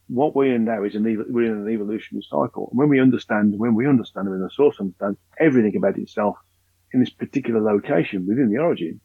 [0.08, 2.70] what we're in now is an, we're in an evolutionary cycle.
[2.72, 6.38] And when we understand, when we understand, when the source understands everything about itself
[6.94, 9.02] in this particular location within the origin,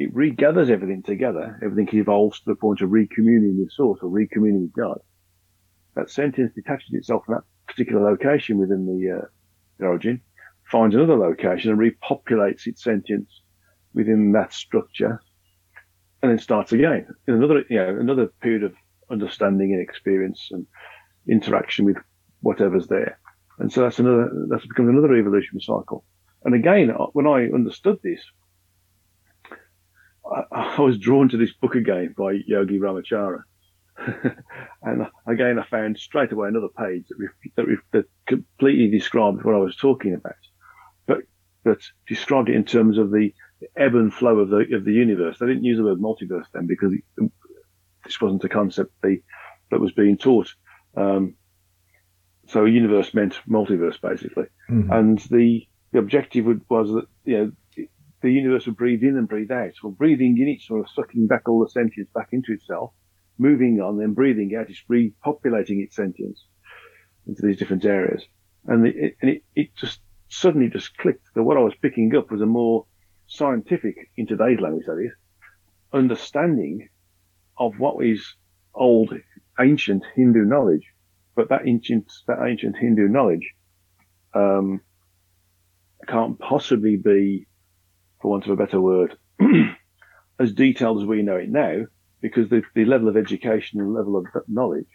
[0.00, 1.60] it regathers everything together.
[1.62, 4.98] Everything evolves to the point of recommuning with source or recommuning with God.
[5.94, 10.20] that sentience detaches itself from that particular location within the, uh, origin,
[10.70, 13.42] finds another location and repopulates its sentience
[13.92, 15.20] within that structure,
[16.22, 18.74] and then starts again in another, you know, another period of
[19.10, 20.66] understanding and experience and
[21.28, 21.96] interaction with
[22.40, 23.18] whatever's there.
[23.58, 26.04] And so that's another, that's becomes another evolution cycle.
[26.44, 28.20] And again, uh, when I understood this,
[30.24, 33.42] I, I was drawn to this book again by Yogi Ramachara.
[34.82, 39.58] and again, I found straight away another page that, that, that completely described what I
[39.58, 40.32] was talking about,
[41.06, 41.18] but
[41.64, 43.32] but described it in terms of the
[43.76, 45.38] ebb and flow of the of the universe.
[45.38, 47.30] They didn't use the word multiverse then because it,
[48.04, 49.20] this wasn't a concept they,
[49.70, 50.52] that was being taught.
[50.96, 51.36] Um,
[52.46, 54.92] so universe meant multiverse basically, mm-hmm.
[54.92, 57.52] and the the objective would, was that you know
[58.20, 59.72] the universe would breathe in and breathe out.
[59.82, 62.92] Well, breathing in, it's sort of sucking back all the sentience back into itself,
[63.38, 66.44] moving on, then breathing out, it's repopulating its sentience
[67.26, 68.24] into these different areas.
[68.66, 72.30] And it, and it, it just suddenly just clicked that what I was picking up
[72.30, 72.86] was a more
[73.26, 75.12] scientific, in today's language that is,
[75.92, 76.88] understanding
[77.56, 78.34] of what is
[78.74, 79.12] old,
[79.60, 80.86] ancient Hindu knowledge.
[81.36, 83.54] But that ancient, that ancient Hindu knowledge,
[84.34, 84.80] um,
[86.06, 87.46] can't possibly be,
[88.20, 89.16] for want of a better word,
[90.38, 91.84] as detailed as we know it now,
[92.24, 94.88] because the, the level of education and level of knowledge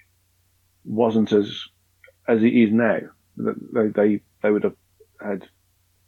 [0.84, 1.62] wasn't as
[2.28, 3.02] as it is now.
[3.38, 4.76] They, they, they would have
[5.22, 5.48] had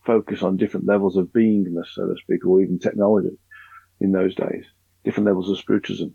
[0.04, 3.38] focus on different levels of beingness, so to speak, or even technology
[4.00, 4.66] in those days,
[5.06, 6.08] different levels of spiritualism.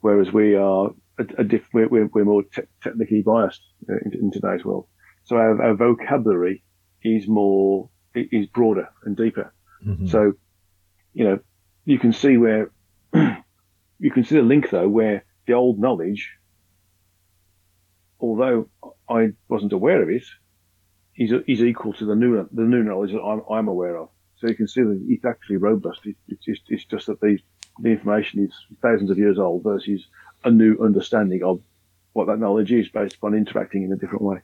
[0.00, 4.64] Whereas we are a, a diff, we're, we're, more te- technically biased in, in, today's
[4.64, 4.88] world.
[5.22, 6.64] So our, our, vocabulary
[7.04, 9.54] is more, is broader and deeper.
[9.86, 10.08] Mm-hmm.
[10.08, 10.32] So,
[11.14, 11.38] you know,
[11.84, 12.72] you can see where,
[14.02, 16.32] you can see the link though, where the old knowledge,
[18.20, 18.68] although
[19.08, 20.24] I wasn't aware of it,
[21.16, 24.08] is, is equal to the new the new knowledge that I'm, I'm aware of.
[24.38, 26.00] So you can see that it's actually robust.
[26.04, 27.38] It, it's just it's just that the
[27.80, 30.04] the information is thousands of years old versus
[30.44, 31.60] a new understanding of
[32.12, 34.38] what that knowledge is based upon interacting in a different way.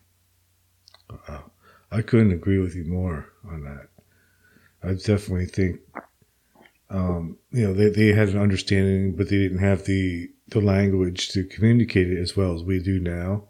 [1.90, 3.88] I couldn't agree with you more on that.
[4.82, 5.80] I definitely think,
[6.90, 11.28] um, you know, they, they had an understanding, but they didn't have the, the language
[11.30, 13.44] to communicate it as well as we do now.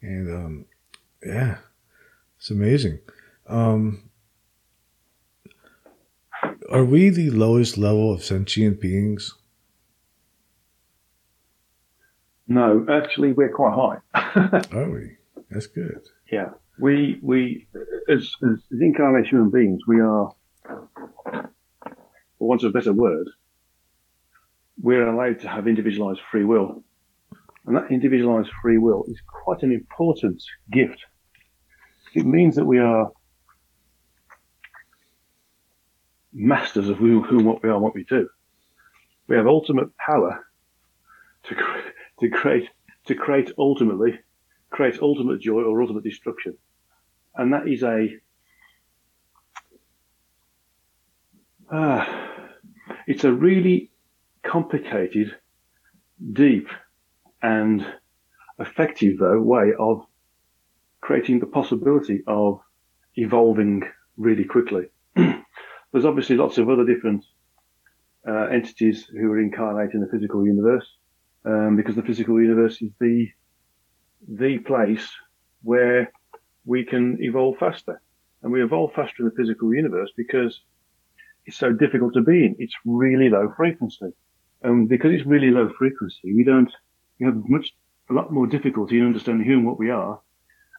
[0.00, 0.64] And, um,
[1.24, 1.58] yeah,
[2.38, 2.98] it's amazing.
[3.46, 4.10] Um,
[6.70, 9.34] are we the lowest level of sentient beings?
[12.48, 13.74] No, actually, we're quite
[14.14, 14.62] high.
[14.72, 15.16] are we?
[15.50, 16.00] That's good.
[16.30, 17.66] Yeah, we we
[18.08, 20.32] as, as incarnate human beings, we are,
[22.42, 23.28] for want of a better word,
[24.82, 26.82] we're allowed to have individualized free will,
[27.66, 31.04] and that individualized free will is quite an important gift
[32.14, 33.10] it means that we are
[36.32, 38.28] masters of who, who what we are and what we do.
[39.28, 40.44] We have ultimate power
[41.44, 41.54] to,
[42.20, 42.68] to create,
[43.06, 44.18] to create ultimately,
[44.70, 46.56] create ultimate joy or ultimate destruction.
[47.34, 48.08] And that is a,
[51.70, 52.28] uh,
[53.06, 53.90] it's a really
[54.42, 55.34] complicated,
[56.32, 56.68] deep,
[57.42, 57.84] and
[58.58, 60.04] effective though way of
[61.00, 62.60] creating the possibility of
[63.16, 63.82] evolving
[64.16, 64.84] really quickly.
[65.16, 67.24] There's obviously lots of other different
[68.26, 70.86] uh, entities who are incarnate in the physical universe,
[71.44, 73.28] um, because the physical universe is the
[74.28, 75.08] the place
[75.64, 76.12] where
[76.64, 78.00] we can evolve faster,
[78.42, 80.60] and we evolve faster in the physical universe because
[81.46, 82.56] it's so difficult to be in.
[82.58, 84.10] It's really low frequency,
[84.62, 86.72] and because it's really low frequency, we don't
[87.18, 87.72] we have much
[88.10, 90.20] a lot more difficulty in understanding who and what we are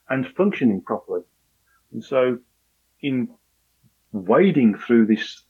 [0.09, 1.21] and functioning properly.
[1.91, 2.37] And so
[3.01, 3.29] in
[4.11, 5.43] wading through this,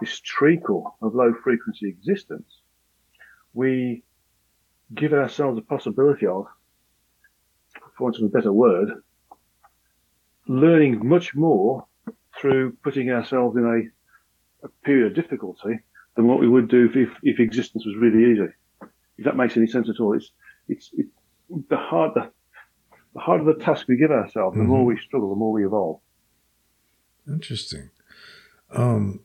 [0.00, 2.60] this treacle of low frequency existence,
[3.52, 4.04] we
[4.94, 6.46] give ourselves a possibility of,
[7.96, 8.90] for want of a better word,
[10.46, 11.86] learning much more
[12.40, 13.82] through putting ourselves in a,
[14.66, 15.80] a period of difficulty
[16.16, 18.52] than what we would do if, if, existence was really easy.
[19.18, 20.30] If that makes any sense at all, it's,
[20.68, 21.06] it's, it,
[21.68, 22.30] the hard, the,
[23.14, 24.70] the harder the task we give ourselves, the mm-hmm.
[24.70, 26.00] more we struggle, the more we evolve.
[27.28, 27.90] Interesting.
[28.70, 29.20] Um,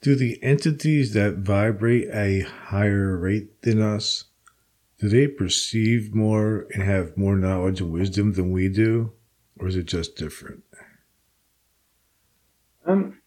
[0.00, 4.24] do the entities that vibrate a higher rate than us,
[4.98, 9.12] do they perceive more and have more knowledge and wisdom than we do,
[9.58, 10.62] or is it just different?
[12.86, 13.18] Um,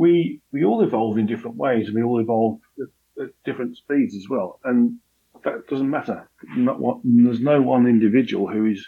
[0.00, 4.16] we we all evolve in different ways, and we all evolve at, at different speeds
[4.16, 4.58] as well.
[4.64, 4.96] And
[5.44, 6.26] that doesn't matter.
[6.56, 8.82] one, there's no one individual who is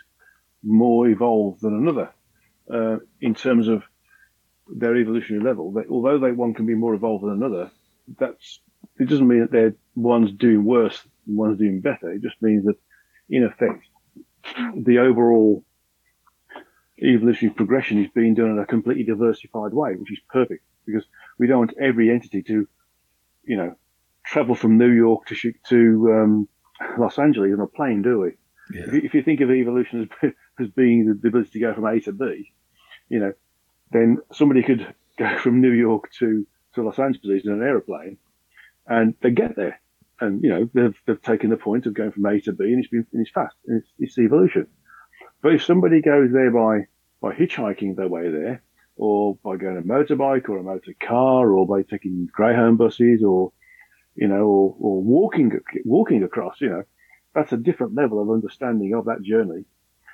[0.62, 2.08] more evolved than another
[2.72, 3.82] uh, in terms of
[4.66, 5.72] their evolutionary level.
[5.72, 7.70] They, although they one can be more evolved than another,
[8.18, 8.60] that's
[8.98, 12.10] it doesn't mean that they're one's doing worse one's doing better.
[12.10, 12.78] It just means that,
[13.28, 13.84] in effect,
[14.88, 15.62] the overall
[16.98, 21.04] evolutionary progression is being done in a completely diversified way, which is perfect because
[21.38, 22.68] we don't want every entity to,
[23.44, 23.74] you know,
[24.24, 26.48] travel from New York to to um,
[26.98, 28.32] Los Angeles on a plane, do we?
[28.72, 28.86] Yeah.
[28.86, 31.74] If, you, if, you, think of evolution as, as being the, the ability to go
[31.74, 32.52] from A to B,
[33.08, 33.32] you know,
[33.90, 38.18] then somebody could go from New York to, to Los Angeles in an aeroplane
[38.86, 39.80] and they get there.
[40.20, 42.78] And, you know, they've, they've taken the point of going from A to B and
[42.78, 44.66] it's been, and it's fast and it's, it's evolution.
[45.42, 46.86] But if somebody goes there by,
[47.20, 48.62] by hitchhiking their way there
[48.96, 53.52] or by going a motorbike or a motor car or by taking Greyhound buses or,
[54.14, 55.52] you know, or, or walking,
[55.84, 56.82] walking across, you know,
[57.34, 59.64] that's a different level of understanding of that journey.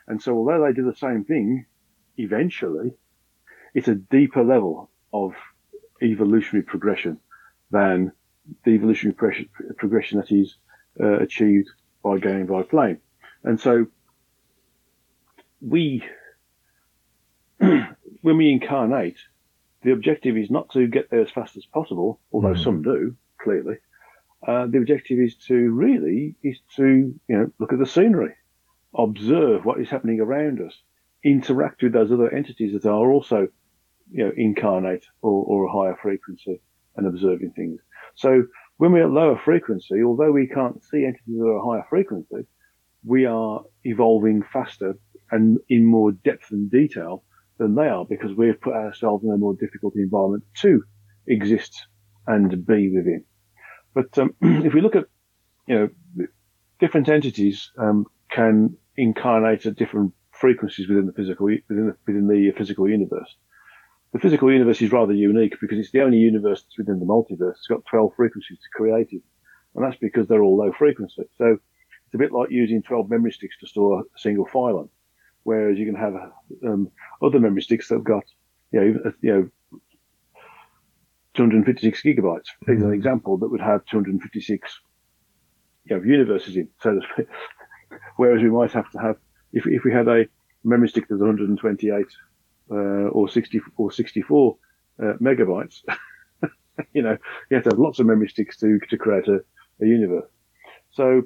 [0.07, 1.67] And so although they do the same thing,
[2.17, 2.93] eventually,
[3.75, 5.33] it's a deeper level of
[6.03, 7.19] evolutionary progression
[7.71, 8.13] than
[8.65, 9.15] the evolutionary
[9.77, 10.57] progression that is
[11.01, 11.69] uh, achieved
[12.03, 12.99] by going by plane.
[13.45, 13.87] And so
[15.61, 16.03] we,
[18.29, 19.17] when we incarnate,
[19.83, 22.63] the objective is not to get there as fast as possible, although mm.
[22.63, 23.77] some do, clearly.
[24.47, 28.35] Uh, the objective is to really is to you know look at the scenery,
[28.95, 30.77] observe what is happening around us,
[31.25, 33.49] interact with those other entities that are also
[34.13, 36.61] you know incarnate or, or a higher frequency
[36.97, 37.81] and observing things.
[38.15, 38.45] So
[38.77, 42.47] when we're at lower frequency, although we can't see entities at a higher frequency,
[43.05, 44.99] we are evolving faster
[45.31, 47.25] and in more depth and detail
[47.59, 50.83] than they are because we've put ourselves in a more difficult environment to
[51.27, 51.87] exist
[52.27, 53.25] and be within.
[53.95, 55.05] But um, if we look at,
[55.67, 56.27] you know,
[56.79, 62.53] different entities um, can incarnate at different frequencies within the physical within the, within the
[62.57, 63.37] physical universe.
[64.13, 67.57] The physical universe is rather unique because it's the only universe that's within the multiverse.
[67.59, 69.23] It's got 12 frequencies to create it,
[69.75, 71.25] and that's because they're all low frequency.
[71.37, 71.59] So
[72.07, 74.89] it's a bit like using 12 memory sticks to store a single file on,
[75.49, 76.15] whereas you can have
[76.67, 76.91] um,
[77.23, 78.25] other memory sticks that have got,
[78.71, 79.51] you know, you know
[81.35, 82.73] 256 gigabytes mm-hmm.
[82.73, 84.81] is an example that would have 256
[85.87, 87.27] you know, universes in, so to speak.
[88.17, 89.17] Whereas we might have to have,
[89.55, 90.27] if, if we had a
[90.65, 92.05] memory stick that's 128
[92.71, 94.57] uh, or 60 or 64
[95.03, 95.77] uh, megabytes,
[96.93, 97.17] you know,
[97.49, 99.39] you have to have lots of memory sticks to to create a,
[99.81, 100.29] a universe.
[100.91, 101.23] So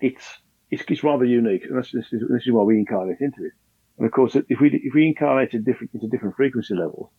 [0.00, 0.26] it's,
[0.70, 3.52] it's it's rather unique, and this is this is why we incarnate into it.
[3.96, 7.10] And of course, if we if we incarnate different into different frequency levels,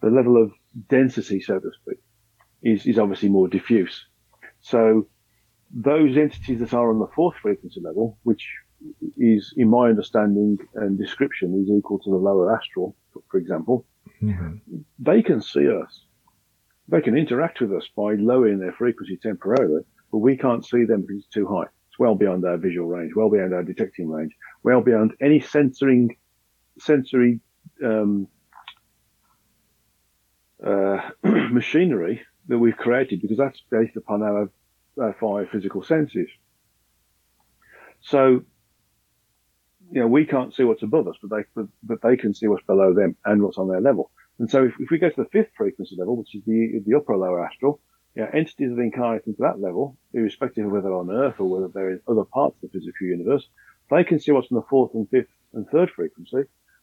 [0.00, 0.52] the level of
[0.88, 1.98] density, so to speak,
[2.62, 4.06] is, is obviously more diffuse.
[4.60, 5.08] So
[5.72, 8.46] those entities that are on the fourth frequency level, which
[9.16, 12.96] is, in my understanding and description, is equal to the lower astral,
[13.30, 13.86] for example,
[14.22, 14.56] mm-hmm.
[14.98, 16.04] they can see us.
[16.88, 21.02] They can interact with us by lowering their frequency temporarily, but we can't see them
[21.02, 21.68] because it's too high.
[22.00, 24.32] Well beyond our visual range, well beyond our detecting range,
[24.62, 26.16] well beyond any sensoring,
[26.78, 27.40] sensory
[27.84, 28.26] um,
[30.66, 34.50] uh, machinery that we've created because that's based upon our,
[34.98, 36.30] our five physical senses.
[38.00, 38.44] So,
[39.92, 42.48] you know, we can't see what's above us, but they, but, but they can see
[42.48, 44.10] what's below them and what's on their level.
[44.38, 46.96] And so if, if we go to the fifth frequency level, which is the, the
[46.96, 47.78] upper lower astral,
[48.14, 51.68] you know, entities that incarnate into that level, irrespective of whether on Earth or whether
[51.68, 53.48] they're in other parts of the physical universe,
[53.90, 56.42] they can see what's on the fourth and fifth and third frequency,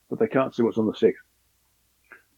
[0.09, 1.23] but they can't see what's on the sixth.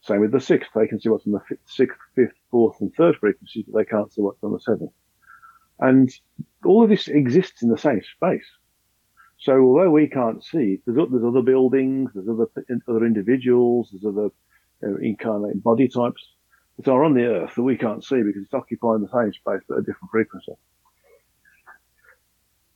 [0.02, 0.70] Same with the sixth.
[0.74, 4.12] They can see what's on the sixth, fifth, fourth, and third frequency, but they can't
[4.12, 4.92] see what's on the seventh.
[5.78, 6.10] And
[6.64, 8.46] all of this exists in the same space.
[9.38, 12.46] So although we can't see, there's, there's other buildings, there's other
[12.88, 14.28] other individuals, there's other
[14.82, 16.22] uh, incarnate body types
[16.84, 19.62] that are on the Earth that we can't see because it's occupying the same space
[19.68, 20.52] but a different frequency.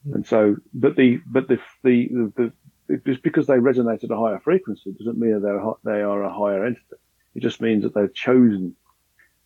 [0.05, 0.15] Hmm.
[0.15, 2.53] And so, but the but the the, the,
[2.89, 6.03] the just because they resonate at a higher frequency doesn't mean that they're hot they
[6.03, 6.97] are a higher entity.
[7.35, 8.77] It just means that they've chosen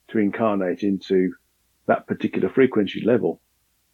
[0.09, 1.35] to incarnate into
[1.87, 3.41] that particular frequency level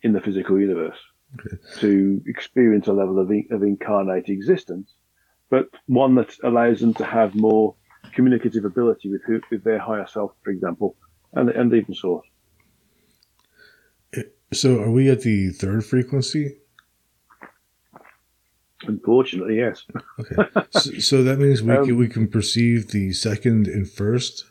[0.03, 0.99] in the physical universe
[1.39, 1.57] okay.
[1.79, 4.93] to experience a level of, of incarnate existence,
[5.49, 7.75] but one that allows them to have more
[8.13, 10.97] communicative ability with, who, with their higher self, for example,
[11.33, 12.27] and, and even source.
[14.53, 16.59] So, are we at the third frequency?
[18.83, 19.85] Unfortunately, yes.
[20.21, 24.45] okay, so, so, that means we um, can, we can perceive the second and first.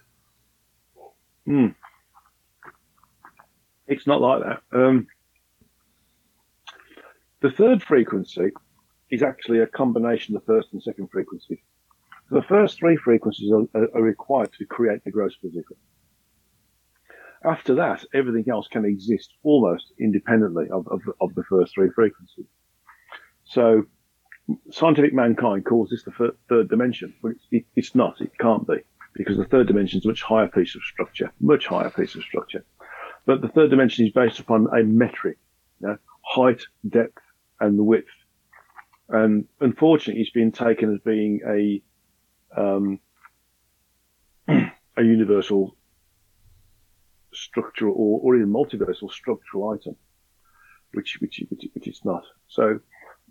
[1.45, 1.67] Hmm.
[3.87, 4.61] It's not like that.
[4.77, 5.07] Um,
[7.43, 8.51] The third frequency
[9.11, 11.59] is actually a combination of the first and second frequencies.
[12.33, 15.77] The first three frequencies are, are, required to create the gross physical.
[17.45, 22.47] After that, everything else can exist almost independently of, of, of the first three frequencies.
[23.43, 23.83] So
[24.71, 28.19] scientific mankind calls this the third dimension, but it's, it, it's not.
[28.19, 28.77] It can't be
[29.13, 32.23] because the third dimension is a much higher piece of structure, much higher piece of
[32.23, 32.65] structure.
[33.27, 35.37] But the third dimension is based upon a metric,
[35.81, 37.21] you know, height, depth,
[37.59, 38.07] and the width.
[39.09, 41.83] And unfortunately, it's been taken as being a
[42.55, 42.99] um,
[44.47, 45.75] a universal
[47.33, 49.95] structural or, or even multiversal structural item,
[50.93, 52.23] which which which, which it's not.
[52.47, 52.79] So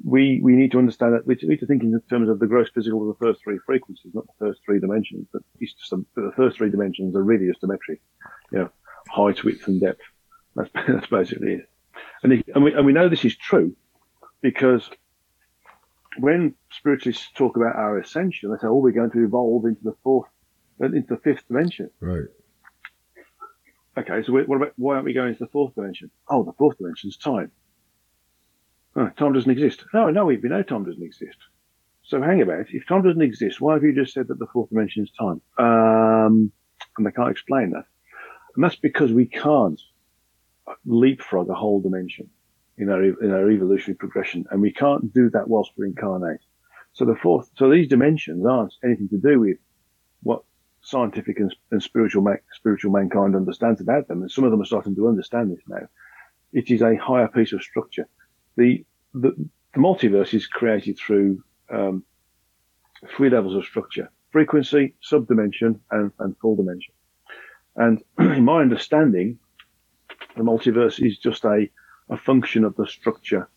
[0.04, 2.68] we we need to understand that we need to think in terms of the gross
[2.74, 5.26] physical of the first three frequencies, not the first three dimensions.
[5.32, 8.00] But it's just a, the first three dimensions are really just a metric,
[8.50, 8.70] you know,
[9.08, 10.02] height, width, and depth.
[10.56, 11.68] That's that's basically it.
[12.22, 13.76] And, and we and we know this is true
[14.40, 14.88] because
[16.18, 19.96] when spiritualists talk about our ascension, they say, "Oh, we're going to evolve into the
[20.02, 20.28] fourth,
[20.80, 22.28] into the fifth dimension." Right.
[23.96, 26.10] Okay, so what about why aren't we going into the fourth dimension?
[26.28, 27.50] Oh, the fourth dimension is time.
[28.96, 29.84] Oh, time doesn't exist.
[29.92, 31.38] No, no, we know time doesn't exist.
[32.04, 32.66] So hang about.
[32.70, 35.40] If time doesn't exist, why have you just said that the fourth dimension is time?
[35.58, 36.52] Um,
[36.96, 37.84] and they can't explain that.
[38.54, 39.80] And that's because we can't
[40.84, 42.28] leapfrog a whole dimension
[42.78, 46.40] in our in our evolutionary progression, and we can't do that whilst we're incarnate.
[46.94, 49.56] So the fourth, so these dimensions aren't anything to do with
[50.22, 50.42] what
[50.82, 54.94] scientific and, and spiritual spiritual mankind understands about them, and some of them are starting
[54.96, 55.88] to understand this now.
[56.52, 58.08] It is a higher piece of structure.
[58.56, 59.32] The the,
[59.74, 62.04] the multiverse is created through um,
[63.16, 66.94] three levels of structure: frequency, subdimension, and, and full dimension.
[67.76, 69.38] And in my understanding,
[70.36, 71.68] the multiverse is just a
[72.11, 73.48] a function of the structure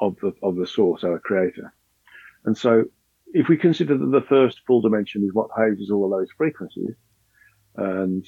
[0.00, 1.72] of the of the source, our creator.
[2.44, 2.84] And so,
[3.32, 6.94] if we consider that the first full dimension is what houses all of those frequencies,
[7.76, 8.26] and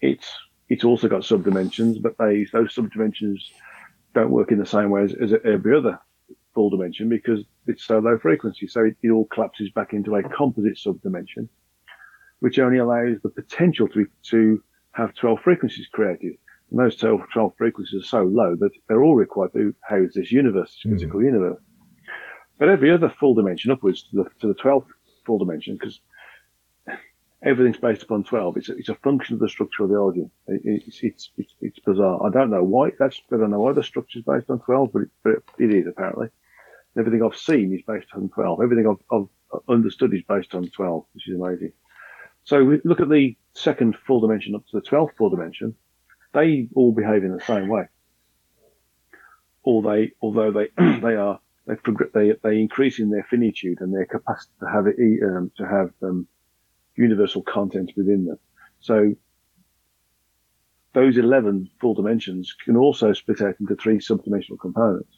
[0.00, 0.30] it's
[0.68, 3.38] it's also got subdimensions, but they those subdimensions
[4.14, 5.98] don't work in the same way as, as every other
[6.54, 8.66] full dimension because it's so low frequency.
[8.66, 11.48] So it, it all collapses back into a composite subdimension,
[12.40, 14.62] which only allows the potential to be, to
[14.92, 16.36] have 12 frequencies created.
[16.72, 20.32] And those 12, 12 frequencies are so low that they're all required to house this
[20.32, 20.94] universe, this mm-hmm.
[20.94, 21.60] physical universe.
[22.58, 24.86] But every other full dimension upwards to the, to the 12th
[25.26, 26.00] full dimension, because
[27.42, 28.56] everything's based upon 12.
[28.56, 30.30] It's a, it's a function of the structure of the origin.
[30.46, 32.24] It, it's, it's, it's, it's, bizarre.
[32.24, 34.92] I don't know why that's, I don't know why the structure is based on 12,
[34.94, 36.28] but it, but it is apparently.
[36.96, 38.62] Everything I've seen is based on 12.
[38.62, 41.72] Everything I've, I've understood is based on 12, which is amazing.
[42.44, 45.74] So we look at the second full dimension up to the 12th full dimension
[46.32, 47.84] they all behave in the same way.
[49.64, 50.68] Although they, although they,
[51.00, 51.74] they are, they,
[52.14, 55.90] they, they increase in their finitude and their capacity to have it, um, to have,
[56.02, 56.26] um,
[56.96, 58.38] universal content within them.
[58.80, 59.14] So
[60.92, 65.14] those 11 full dimensions can also split out into three subdimensional components.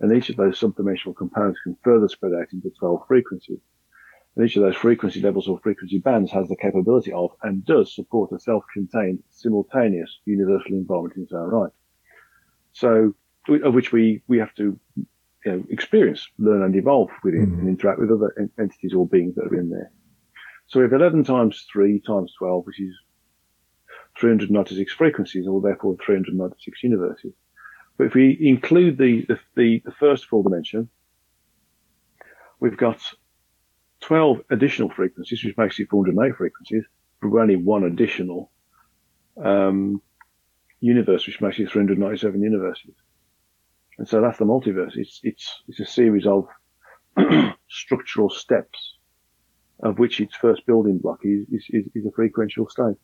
[0.00, 3.60] And each of those subdimensional components can further spread out into 12 frequencies.
[4.34, 7.94] And each of those frequency levels or frequency bands has the capability of and does
[7.94, 11.72] support a self-contained, simultaneous universal environment in its own right.
[12.72, 13.14] So,
[13.48, 14.78] of which we, we have to
[15.44, 17.60] you know, experience, learn and evolve within mm-hmm.
[17.60, 19.90] and interact with other entities or beings that are in there.
[20.68, 22.94] So we have 11 times 3 times 12, which is
[24.18, 27.32] 396 frequencies, or therefore 396 universes.
[27.98, 30.88] But if we include the, the, the, the first full dimension,
[32.60, 33.00] we've got
[34.02, 36.84] 12 additional frequencies, which makes it 408 frequencies,
[37.20, 38.50] but only one additional
[39.42, 40.02] um,
[40.80, 42.94] universe, which makes it 397 universes.
[43.98, 44.96] And so that's the multiverse.
[44.96, 46.48] It's, it's, it's a series of
[47.68, 48.96] structural steps
[49.82, 52.96] of which its first building block is, is, is, a frequential state.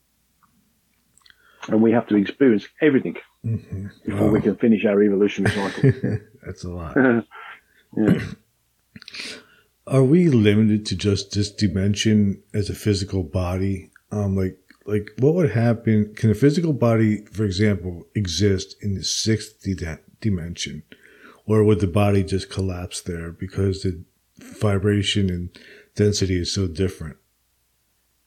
[1.68, 3.88] And we have to experience everything mm-hmm.
[4.06, 6.18] before we can finish our evolutionary cycle.
[6.42, 6.96] that's a lot.
[7.96, 8.20] yeah.
[9.90, 13.90] Are we limited to just this dimension as a physical body?
[14.12, 16.14] Um, like, like what would happen?
[16.14, 20.82] Can a physical body, for example, exist in the sixth di- dimension,
[21.46, 24.02] or would the body just collapse there because the
[24.38, 25.58] vibration and
[25.94, 27.16] density is so different?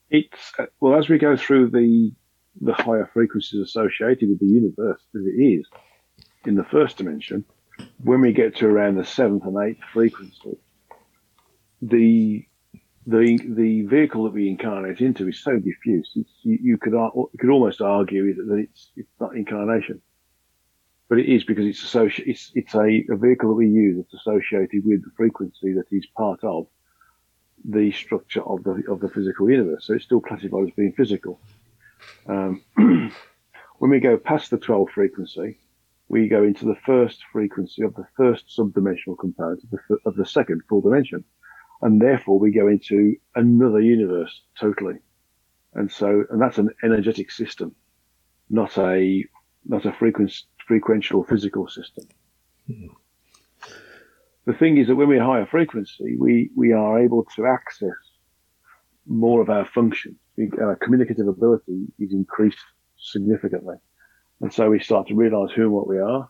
[0.09, 2.11] It's well as we go through the
[2.59, 5.65] the higher frequencies associated with the universe as it is
[6.45, 7.45] in the first dimension.
[8.03, 10.57] When we get to around the seventh and eighth frequency,
[11.81, 12.45] the
[13.07, 16.11] the the vehicle that we incarnate into is so diffuse.
[16.15, 20.01] You, you, could you could almost argue that it's it's not incarnation.
[21.09, 24.13] but it is because it's associ- it's, it's a, a vehicle that we use that's
[24.13, 26.67] associated with the frequency that is part of
[27.65, 29.87] the structure of the of the physical universe.
[29.87, 31.41] So it's still classified as being physical.
[32.27, 32.63] Um,
[33.79, 35.59] when we go past the 12 frequency,
[36.07, 40.25] we go into the first frequency of the first subdimensional component of the, of the
[40.25, 41.25] second full dimension.
[41.81, 44.99] And therefore we go into another universe totally.
[45.73, 47.75] And so, and that's an energetic system,
[48.49, 49.25] not a,
[49.65, 52.05] not a frequency, frequential physical system.
[52.67, 52.87] Hmm.
[54.45, 57.89] The thing is that when we're higher frequency, we, we are able to access
[59.05, 60.17] more of our functions.
[60.59, 62.57] Our communicative ability is increased
[62.97, 63.75] significantly.
[64.41, 66.29] And so we start to realize who and what we are.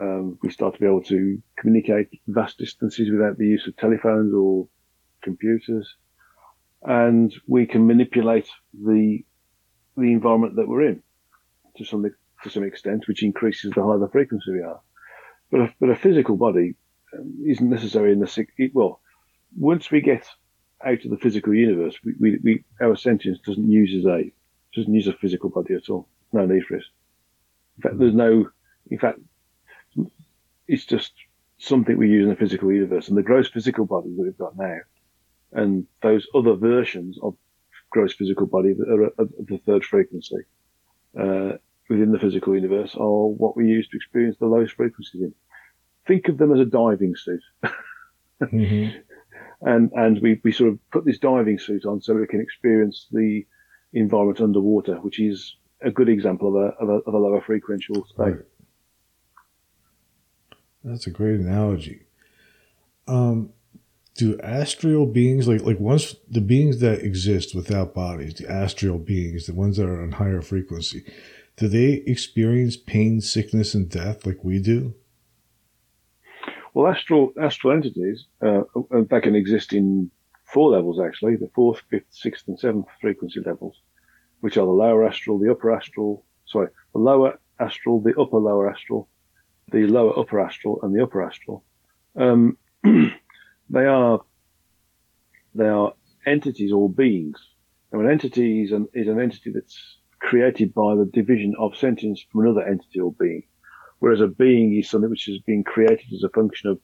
[0.00, 4.32] Um, we start to be able to communicate vast distances without the use of telephones
[4.34, 4.68] or
[5.22, 5.94] computers.
[6.82, 9.24] And we can manipulate the,
[9.96, 11.02] the environment that we're in
[11.76, 12.04] to some,
[12.42, 14.80] to some extent, which increases the higher the frequency we are.
[15.50, 16.74] But a, but a physical body
[17.16, 19.00] um, isn't necessary in the, well,
[19.56, 20.26] once we get
[20.84, 24.32] out of the physical universe, we, we, we our sentience doesn't use a,
[24.74, 26.08] doesn't use a physical body at all.
[26.32, 26.84] No need for it.
[27.76, 28.48] In fact, there's no,
[28.90, 29.18] in fact,
[30.66, 31.12] it's just
[31.58, 33.08] something we use in the physical universe.
[33.08, 34.78] And the gross physical body that we've got now,
[35.52, 37.36] and those other versions of
[37.90, 40.44] gross physical body that are at the third frequency
[41.18, 41.52] uh,
[41.88, 45.34] within the physical universe are what we use to experience the lowest frequencies in.
[46.06, 47.42] Think of them as a diving suit.
[48.42, 48.98] mm-hmm.
[49.60, 53.06] And, and we, we sort of put this diving suit on so we can experience
[53.12, 53.46] the
[53.92, 58.04] environment underwater, which is a good example of a, of a, of a lower frequential
[58.06, 58.16] state.
[58.16, 58.36] Right.
[60.82, 62.02] That's a great analogy.
[63.06, 63.50] Um,
[64.14, 69.46] do astral beings like like once the beings that exist without bodies, the astral beings,
[69.46, 71.04] the ones that are on higher frequency,
[71.56, 74.94] do they experience pain, sickness, and death like we do?
[76.74, 80.10] Well, astral astral entities uh, uh that can exist in
[80.44, 83.76] four levels actually: the fourth, fifth, sixth, and seventh frequency levels
[84.42, 88.68] which are the lower astral, the upper astral, sorry, the lower astral, the upper lower
[88.68, 89.08] astral,
[89.70, 91.64] the lower upper astral, and the upper astral.
[92.16, 92.58] Um,
[93.72, 94.20] they are
[95.54, 95.94] they are
[96.26, 97.38] entities or beings.
[97.92, 99.76] Now, an entity is an, is an entity that's
[100.20, 103.42] created by the division of sentience from another entity or being,
[103.98, 106.78] whereas a being is something which has been created as a function of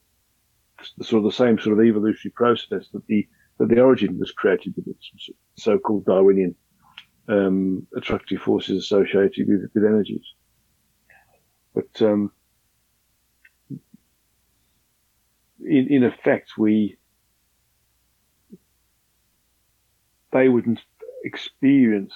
[0.97, 3.29] the, sort of the same sort of evolutionary process that the
[3.59, 4.87] that the origin was created with
[5.57, 6.55] so-called Darwinian
[7.29, 10.25] um, attractive forces associated with, with energies.
[11.75, 12.31] But um,
[15.61, 16.99] in, in effect, we
[20.33, 20.81] they wouldn't
[21.25, 22.15] experience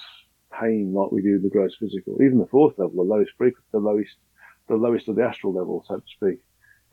[0.59, 2.21] pain like we do the gross physical.
[2.21, 4.15] Even the fourth level, the lowest frequency, the lowest,
[4.67, 6.39] the lowest of the astral level, so to speak,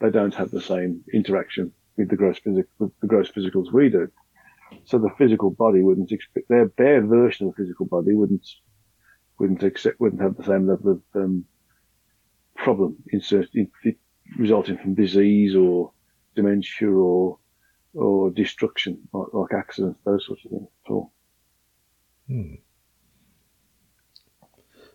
[0.01, 4.11] they don't have the same interaction with the gross physical, the gross physicals we do.
[4.85, 8.47] So the physical body wouldn't expect their their version of the physical body wouldn't
[9.39, 11.45] wouldn't accept wouldn't have the same level of um,
[12.57, 13.21] problem in,
[13.55, 13.71] in,
[14.39, 15.93] resulting from disease or
[16.35, 17.39] dementia or
[17.95, 21.13] or destruction like, like accidents those sorts of things at all.
[22.29, 22.55] Hmm.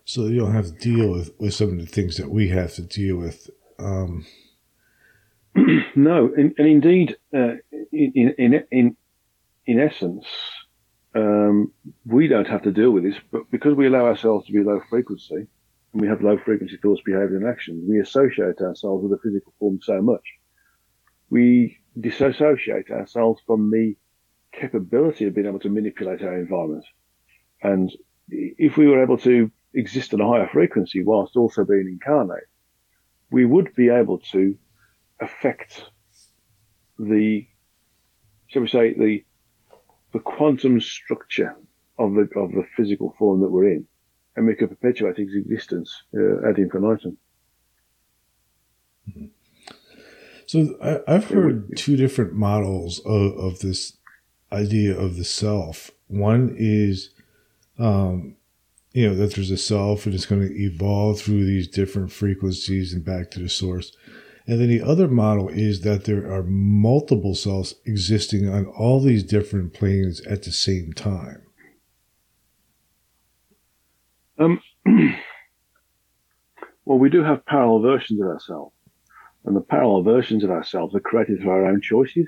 [0.04, 2.74] So you don't have to deal with, with some of the things that we have
[2.74, 3.50] to deal with.
[3.78, 4.24] Um...
[5.96, 7.54] no, and, and indeed, uh,
[7.92, 8.96] in, in, in
[9.66, 10.26] in essence,
[11.14, 11.72] um,
[12.04, 14.80] we don't have to deal with this, but because we allow ourselves to be low
[14.88, 15.46] frequency,
[15.92, 19.52] and we have low frequency thoughts, behavior, and actions, we associate ourselves with the physical
[19.58, 20.22] form so much.
[21.30, 23.96] We disassociate ourselves from the
[24.52, 26.84] capability of being able to manipulate our environment.
[27.62, 27.90] And
[28.28, 32.44] if we were able to exist at a higher frequency whilst also being incarnate,
[33.30, 34.56] we would be able to
[35.20, 35.84] affect
[36.98, 37.46] the,
[38.48, 39.24] shall we say, the
[40.12, 41.54] the quantum structure
[41.98, 43.86] of the of the physical form that we're in,
[44.34, 47.18] and we could perpetuate its existence uh, ad infinitum.
[49.08, 49.26] Mm-hmm.
[50.46, 53.96] So I, have heard two different models of, of, this
[54.52, 55.90] idea of the self.
[56.06, 57.10] One is,
[57.80, 58.36] um,
[58.92, 62.92] you know, that there's a self and it's going to evolve through these different frequencies
[62.92, 63.96] and back to the source.
[64.46, 69.24] And then the other model is that there are multiple selves existing on all these
[69.24, 71.42] different planes at the same time.
[74.38, 74.60] Um,
[76.84, 78.75] well, we do have parallel versions of ourselves.
[79.46, 82.26] And the parallel versions of ourselves are created through our own choices.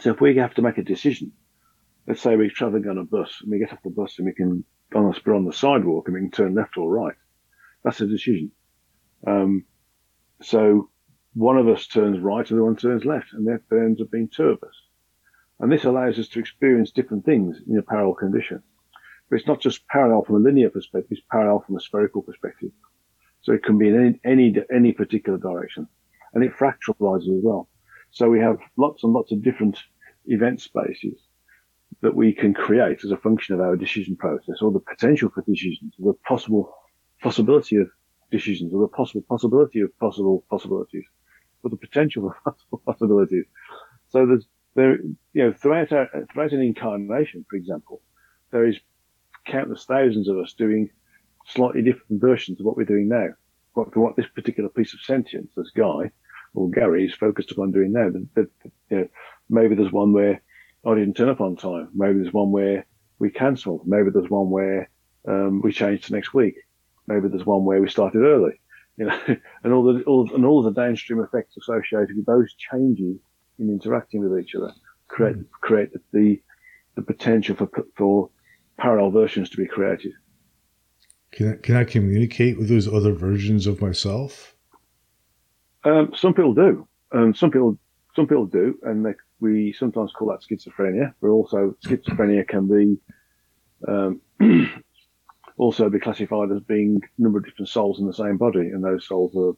[0.00, 1.32] So if we have to make a decision,
[2.06, 4.32] let's say we're traveling on a bus and we get off the bus and we
[4.32, 7.16] can, on the, on the sidewalk and we can turn left or right.
[7.82, 8.52] That's a decision.
[9.26, 9.64] Um,
[10.40, 10.90] so
[11.34, 14.28] one of us turns right, and the one turns left, and there ends up being
[14.28, 14.74] two of us.
[15.60, 18.62] And this allows us to experience different things in a parallel condition.
[19.28, 22.70] But it's not just parallel from a linear perspective, it's parallel from a spherical perspective.
[23.42, 25.86] So it can be in any, any, any particular direction.
[26.34, 27.68] And it fractalizes as well.
[28.10, 29.78] So we have lots and lots of different
[30.26, 31.18] event spaces
[32.00, 35.42] that we can create as a function of our decision process or the potential for
[35.42, 36.72] decisions, or the possible
[37.22, 37.88] possibility of
[38.30, 41.04] decisions, or the possible possibility of possible possibilities,
[41.62, 43.44] or the potential for possible possibilities.
[44.10, 44.98] So there's there,
[45.32, 48.00] you know, throughout our, throughout an incarnation, for example,
[48.52, 48.76] there is
[49.46, 50.88] countless thousands of us doing
[51.54, 53.28] slightly different versions of what we're doing now.
[53.74, 56.10] What, what this particular piece of sentience, this guy
[56.54, 58.10] or Gary is focused upon doing now.
[58.10, 58.48] The, the,
[58.90, 59.08] you know,
[59.48, 60.42] maybe there's one where
[60.86, 61.90] I didn't turn up on time.
[61.94, 62.86] Maybe there's one where
[63.18, 63.82] we cancel.
[63.84, 64.90] Maybe there's one where
[65.26, 66.54] um, we change to next week.
[67.06, 68.60] Maybe there's one where we started early.
[68.96, 69.20] You know,
[69.64, 73.18] and all the all, and all the downstream effects associated with those changes
[73.58, 74.72] in interacting with each other
[75.08, 75.50] create mm.
[75.50, 76.40] create the
[76.94, 78.30] the potential for for
[78.78, 80.12] parallel versions to be created.
[81.32, 84.54] Can I, can I communicate with those other versions of myself?
[85.84, 86.88] Um, some people do.
[87.12, 87.78] Um, some people
[88.14, 91.14] some people do, and they, we sometimes call that schizophrenia.
[91.20, 92.98] But also, schizophrenia can be
[93.86, 94.20] um,
[95.56, 98.82] also be classified as being a number of different souls in the same body, and
[98.82, 99.56] those souls are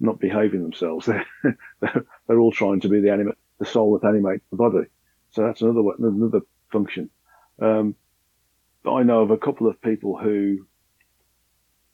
[0.00, 1.06] not behaving themselves.
[1.42, 4.86] They're, they're, all trying to be the anima- the soul that animates the body.
[5.30, 6.40] So that's another another
[6.72, 7.10] function.
[7.60, 7.94] Um,
[8.84, 10.66] I know of a couple of people who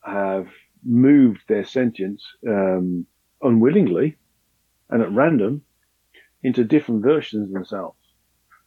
[0.02, 0.48] have
[0.84, 3.06] moved their sentience um,
[3.42, 4.16] unwillingly
[4.88, 5.62] and at random
[6.42, 7.98] into different versions of themselves.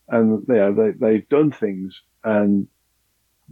[0.07, 2.67] And you know, they, they've done things and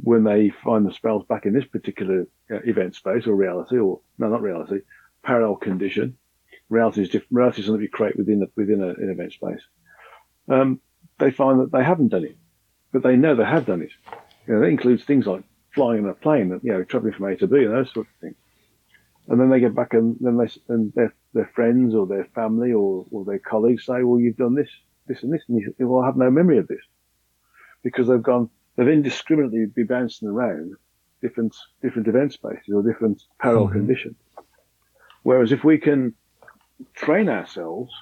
[0.04, 4.30] when they find themselves back in this particular uh, event space or reality or no,
[4.30, 4.80] not reality,
[5.24, 6.18] parallel condition,
[6.70, 7.32] reality is different.
[7.32, 9.62] Reality is something you create within the, within a, an event space.
[10.50, 10.80] Um,
[11.20, 12.38] they find that they haven't done it,
[12.92, 13.92] but they know they have done it.
[14.48, 15.44] You know, that includes things like
[15.74, 18.14] flying in a plane, you know, traveling from A to B and those sort of
[18.22, 18.36] things.
[19.28, 22.74] And then they get back and then they, and their, their friends or their family
[22.74, 24.70] or, or their colleagues say, well, you've done this,
[25.08, 25.44] this and this.
[25.48, 26.84] And you, say, well, I have no memory of this
[27.84, 30.74] because they've gone, they've indiscriminately be bouncing around
[31.22, 33.80] different, different event spaces or different parallel mm-hmm.
[33.80, 34.16] conditions.
[35.24, 36.14] Whereas if we can
[36.96, 37.94] train ourselves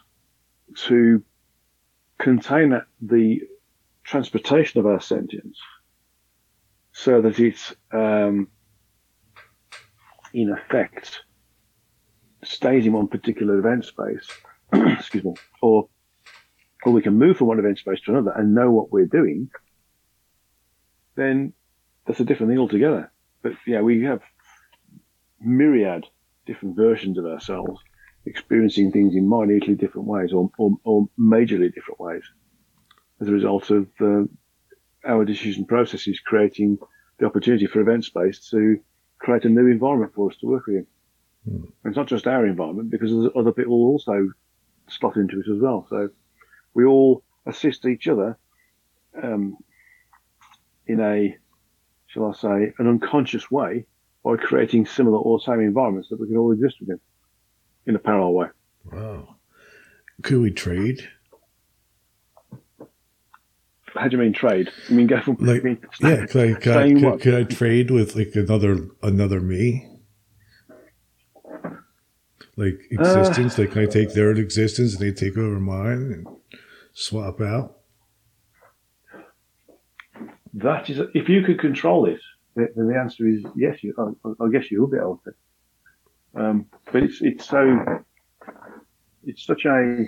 [0.88, 1.24] to
[2.18, 3.42] contain the
[4.04, 5.60] transportation of our sentience
[7.04, 8.50] so that it's um,
[10.34, 11.22] in effect
[12.44, 14.28] stays in one particular event space,
[14.74, 15.88] excuse me, or
[16.84, 19.50] or we can move from one event space to another and know what we're doing,
[21.16, 21.54] then
[22.06, 23.12] that's a different thing altogether.
[23.42, 24.22] But yeah, we have
[25.42, 26.06] myriad
[26.46, 27.82] different versions of ourselves
[28.26, 32.24] experiencing things in minutely different ways or, or, or majorly different ways
[33.22, 34.24] as a result of uh,
[35.06, 36.78] our decision processes creating
[37.20, 38.80] the opportunity for event space to
[39.20, 40.86] create a new environment for us to work in.
[41.50, 41.72] Mm.
[41.86, 44.30] It's not just our environment because other people also
[44.88, 45.86] slot into it as well.
[45.90, 46.10] So
[46.74, 48.38] we all assist each other
[49.22, 49.58] um,
[50.88, 51.38] in a,
[52.08, 53.86] shall I say, an unconscious way
[54.24, 57.00] by creating similar or same environments that we can all exist within
[57.86, 58.48] in a parallel way.
[58.92, 59.36] Wow.
[60.22, 61.08] Could we trade?
[63.96, 64.70] How do you mean trade?
[64.88, 66.26] You mean go from like mean, yeah?
[66.26, 69.88] Could I, could, I, could, could I trade with like another another me?
[72.56, 76.28] Like existence, uh, like can I take their existence and they take over mine and
[76.92, 77.78] swap out?
[80.56, 82.20] That is, if you could control it,
[82.56, 83.82] then the answer is yes.
[83.82, 83.94] You,
[84.26, 86.42] I, I guess you'll be able to.
[86.42, 88.04] Um, but it's it's so
[89.24, 90.06] it's such a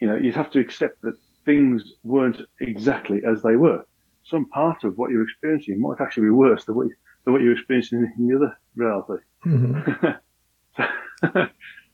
[0.00, 1.14] you know you'd have to accept that
[1.48, 3.82] things weren't exactly as they were.
[4.22, 6.94] Some part of what you're experiencing might actually be worse than what, you,
[7.24, 9.22] than what you're experiencing in the other reality.
[9.46, 10.08] Mm-hmm.
[10.76, 10.84] so,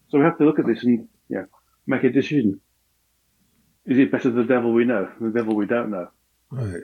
[0.08, 1.46] so we have to look at this and you know,
[1.86, 2.60] make a decision.
[3.86, 6.08] Is it better the devil we know than the devil we don't know?
[6.50, 6.82] Right.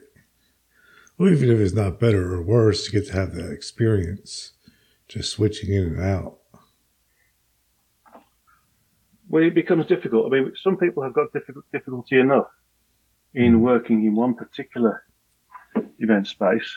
[1.19, 4.53] Well, even if it's not better or worse, you get to have that experience,
[5.09, 6.39] just switching in and out.
[9.29, 10.27] Well, it becomes difficult.
[10.27, 11.33] I mean, some people have got
[11.73, 12.47] difficulty enough
[13.35, 15.05] in working in one particular
[15.99, 16.71] event space,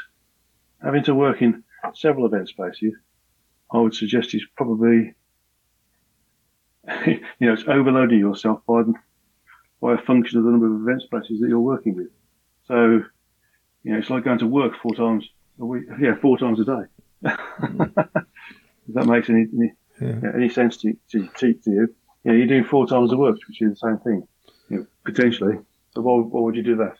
[0.84, 2.94] having to work in several event spaces,
[3.72, 5.16] I would suggest is probably,
[7.06, 8.84] you know, it's overloading yourself by,
[9.82, 12.10] by a function of the number of event spaces that you're working with.
[12.68, 13.04] So,
[13.84, 15.28] you know, it's like going to work four times
[15.60, 17.32] a week, yeah, four times a day.
[17.60, 17.94] Mm.
[18.88, 20.32] if that makes any, any yeah.
[20.34, 21.88] any sense to, to, to, you, you
[22.26, 24.28] know, you're doing four times the work, which is the same thing,
[24.70, 25.58] you know, potentially.
[25.94, 26.96] So why, why would you do that?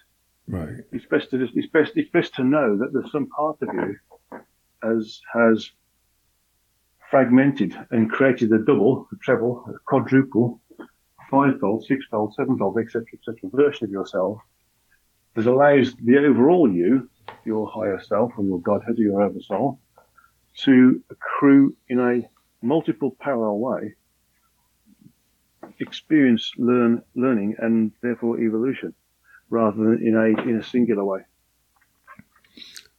[0.48, 0.76] Right.
[0.92, 3.70] It's best to just, it's best it's best to know that there's some part of
[3.74, 3.96] you
[4.84, 5.72] has has
[7.10, 10.60] fragmented and created a double, a treble, a quadruple,
[11.30, 13.50] fivefold, sixfold, sevenfold, etc., etc.
[13.54, 14.40] version of yourself
[15.36, 17.10] that allows the overall you,
[17.46, 19.80] your higher self and your Godhead, or your oversoul,
[20.58, 22.28] to accrue in a
[22.62, 23.96] multiple parallel way
[25.80, 28.94] experience, learn, learning, and therefore evolution,
[29.50, 31.22] rather than in a in a singular way.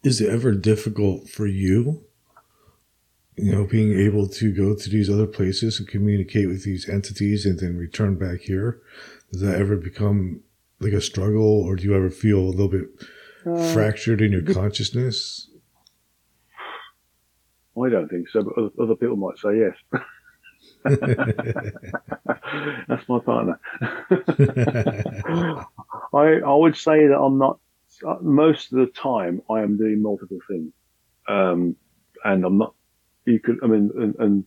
[0.03, 2.05] Is it ever difficult for you,
[3.37, 7.47] you know, being able to go to these other places and communicate with these entities
[7.47, 8.83] and then return back here?
[9.33, 10.43] Does that ever become
[10.81, 12.89] like a struggle, or do you ever feel a little bit
[13.47, 15.49] uh, fractured in your consciousness?
[17.83, 20.03] I don't think so, but other people might say yes.
[22.89, 23.59] That's my partner.
[26.13, 27.59] I I would say that I'm not.
[28.21, 30.73] Most of the time, I am doing multiple things,
[31.29, 31.77] um,
[32.25, 32.75] and I'm not.
[33.25, 34.45] You could, I mean, and, and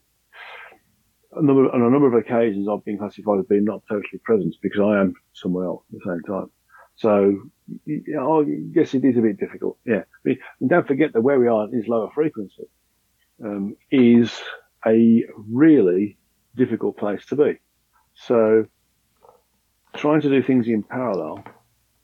[1.38, 4.56] a number, on a number of occasions, I've been classified as being not totally present
[4.62, 6.50] because I am somewhere else at the same time.
[6.96, 7.38] So,
[7.86, 9.78] know, yes, it is a bit difficult.
[9.86, 10.04] Yeah.
[10.26, 12.64] And don't forget that where we are is lower frequency,
[13.44, 14.34] um, is
[14.86, 16.18] a really
[16.58, 17.60] difficult place to be.
[18.16, 18.66] So
[19.96, 21.44] trying to do things in parallel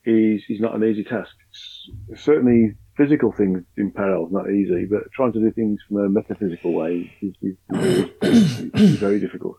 [0.06, 1.36] is, is not an easy task.
[1.49, 1.89] It's,
[2.24, 6.10] certainly physical things in parallel is not easy, but trying to do things from a
[6.10, 8.10] metaphysical way is, is,
[8.74, 9.58] is, very difficult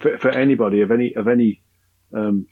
[0.00, 1.62] for, for, anybody of any of any
[2.14, 2.46] um,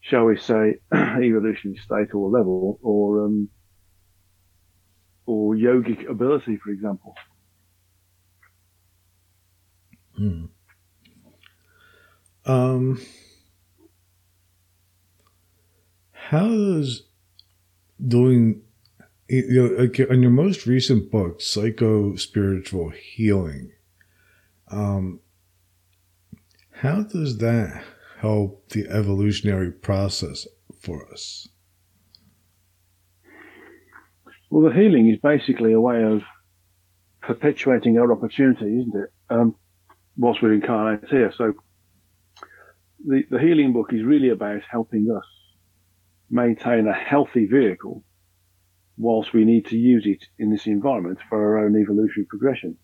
[0.00, 3.48] shall we say evolutionary state or level or um,
[5.26, 7.14] or yogic ability, for example.
[10.20, 10.44] Hmm.
[12.44, 13.00] Um,
[16.12, 17.04] how does
[18.06, 18.60] doing
[19.30, 23.72] you know like in your most recent book, Psycho Spiritual Healing,
[24.70, 25.20] um,
[26.70, 27.82] how does that
[28.18, 30.46] help the evolutionary process
[30.78, 31.48] for us?
[34.50, 36.20] Well, the healing is basically a way of
[37.22, 39.10] perpetuating our opportunity, isn't it?
[39.30, 39.56] Um,
[40.16, 41.32] whilst we're incarnate here.
[41.36, 41.54] So
[43.06, 45.24] the, the healing book is really about helping us
[46.30, 48.04] maintain a healthy vehicle
[48.96, 52.76] whilst we need to use it in this environment for our own evolutionary progression.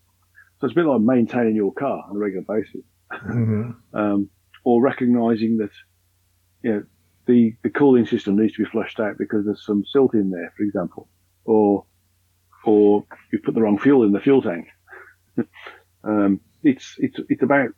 [0.58, 3.70] So it's a bit like maintaining your car on a regular basis, mm-hmm.
[3.98, 4.30] um,
[4.64, 5.70] or recognizing that
[6.62, 6.82] you know
[7.26, 10.52] the the cooling system needs to be flushed out because there's some silt in there,
[10.56, 11.08] for example,
[11.44, 11.84] or
[12.64, 14.66] or you put the wrong fuel in the fuel tank.
[16.04, 17.70] um, it's it's it's about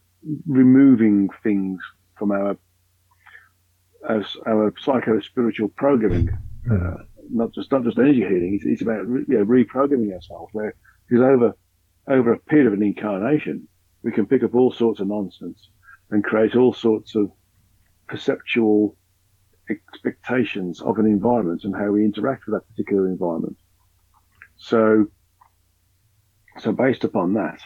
[0.46, 1.80] removing things
[2.18, 2.56] from our
[4.08, 6.30] our, our psycho spiritual programming,
[6.70, 8.54] uh, not just not just energy healing.
[8.54, 10.50] It's, it's about you know, reprogramming ourselves.
[10.52, 10.74] Where
[11.08, 11.52] because over
[12.08, 13.68] over a period of an incarnation,
[14.02, 15.68] we can pick up all sorts of nonsense
[16.10, 17.30] and create all sorts of
[18.08, 18.96] perceptual
[19.68, 23.58] expectations of an environment and how we interact with that particular environment.
[24.56, 25.08] So,
[26.58, 27.60] so based upon that,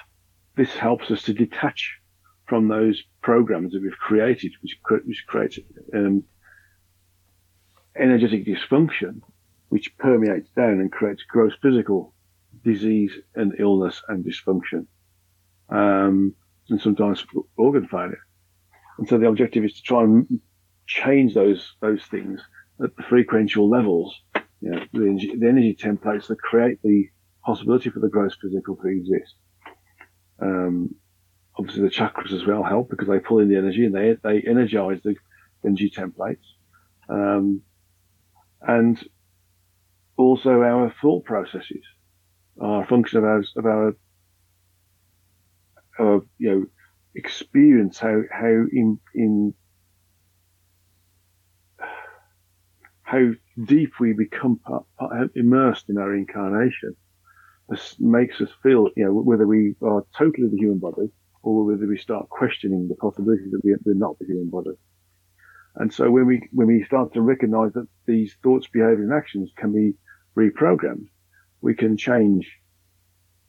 [0.56, 1.98] this helps us to detach
[2.46, 5.58] from those programs that we've created, which, which create
[5.94, 6.24] um,
[7.96, 9.20] energetic dysfunction,
[9.68, 12.14] which permeates down and creates gross physical
[12.64, 14.86] disease and illness and dysfunction,
[15.70, 16.34] um,
[16.68, 17.24] and sometimes
[17.56, 18.20] organ failure.
[18.98, 20.40] And so the objective is to try and
[20.86, 22.40] change those those things
[22.82, 24.14] at the frequential levels,
[24.60, 27.06] you know, the energy, the energy templates that create the
[27.44, 29.34] possibility for the gross physical to exist.
[30.42, 30.96] Um,
[31.56, 34.42] obviously, the chakras as well help because they pull in the energy and they they
[34.42, 35.14] energize the
[35.64, 36.44] energy templates,
[37.08, 37.62] um,
[38.60, 39.02] and
[40.16, 41.84] also our thought processes
[42.60, 43.96] are a function of our of our,
[46.00, 46.66] our you know
[47.14, 49.54] experience how how in in
[53.02, 53.30] how
[53.62, 54.58] deep we become
[55.34, 56.96] immersed in our incarnation
[57.98, 61.08] makes us feel, you know, whether we are totally the human body
[61.42, 64.76] or whether we start questioning the possibility that we, we're not the human body.
[65.76, 69.50] And so when we, when we start to recognize that these thoughts, behaviors and actions
[69.56, 69.94] can be
[70.36, 71.06] reprogrammed,
[71.60, 72.50] we can change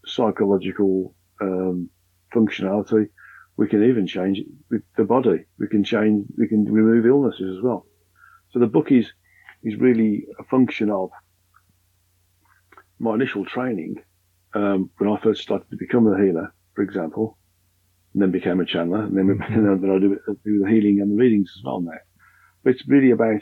[0.06, 1.90] psychological, um,
[2.34, 3.08] functionality.
[3.58, 4.40] We can even change
[4.98, 5.46] the body.
[5.60, 7.86] We can change, we can remove illnesses as well.
[8.52, 9.12] So the book is,
[9.64, 11.10] is really a function of
[13.04, 13.96] my initial training
[14.54, 17.38] um, when I first started to become a healer for example,
[18.14, 19.54] and then became a channeler, and then, mm-hmm.
[19.54, 21.92] and then I do, do the healing and the readings as well now.
[22.64, 23.42] But it's really about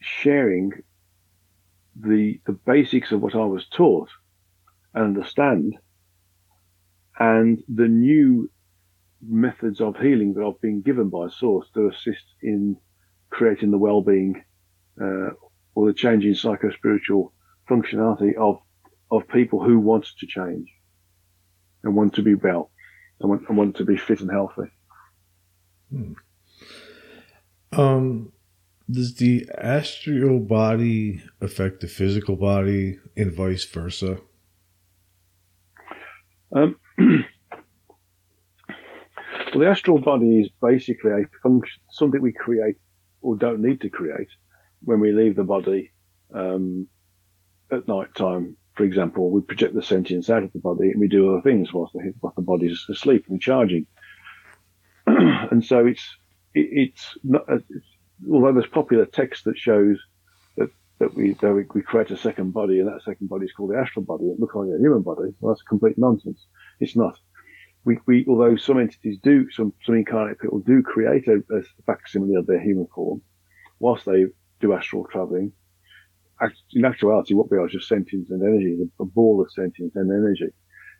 [0.00, 0.72] sharing
[1.96, 4.08] the the basics of what I was taught
[4.94, 5.76] and understand,
[7.18, 8.50] and the new
[9.22, 12.76] methods of healing that I've been given by Source to assist in
[13.28, 14.42] creating the well-being
[15.00, 15.30] uh,
[15.74, 17.32] or the changing psycho-spiritual
[17.70, 18.60] functionality of
[19.10, 20.68] of people who want to change
[21.82, 22.70] and want to be well
[23.20, 24.70] and want, and want to be fit and healthy.
[25.90, 26.12] Hmm.
[27.72, 28.32] Um,
[28.90, 34.18] does the astral body affect the physical body and vice versa?
[36.54, 37.24] Um, well,
[39.54, 42.76] the astral body is basically a function, something we create
[43.22, 44.28] or don't need to create
[44.82, 45.92] when we leave the body
[46.34, 46.88] um,
[47.72, 48.56] at night time.
[48.76, 51.72] For example, we project the sentience out of the body and we do other things
[51.72, 53.86] whilst the, whilst the body's asleep and charging.
[55.06, 56.06] and so it's
[56.54, 57.44] it, it's not.
[57.48, 57.86] It's,
[58.30, 59.98] although there's popular text that shows
[60.56, 63.52] that that we that we, we, create a second body and that second body is
[63.52, 65.32] called the astral body, it looks like a human body.
[65.40, 66.46] Well, that's complete nonsense.
[66.80, 67.18] It's not.
[67.84, 72.34] We, we although some entities do, some some incarnate people do create a, a facsimile
[72.34, 73.22] of their human form,
[73.78, 74.26] whilst they
[74.60, 75.52] do astral traveling.
[76.72, 80.10] In actuality, what we are is just sentience and energy, a ball of sentience and
[80.10, 80.48] energy.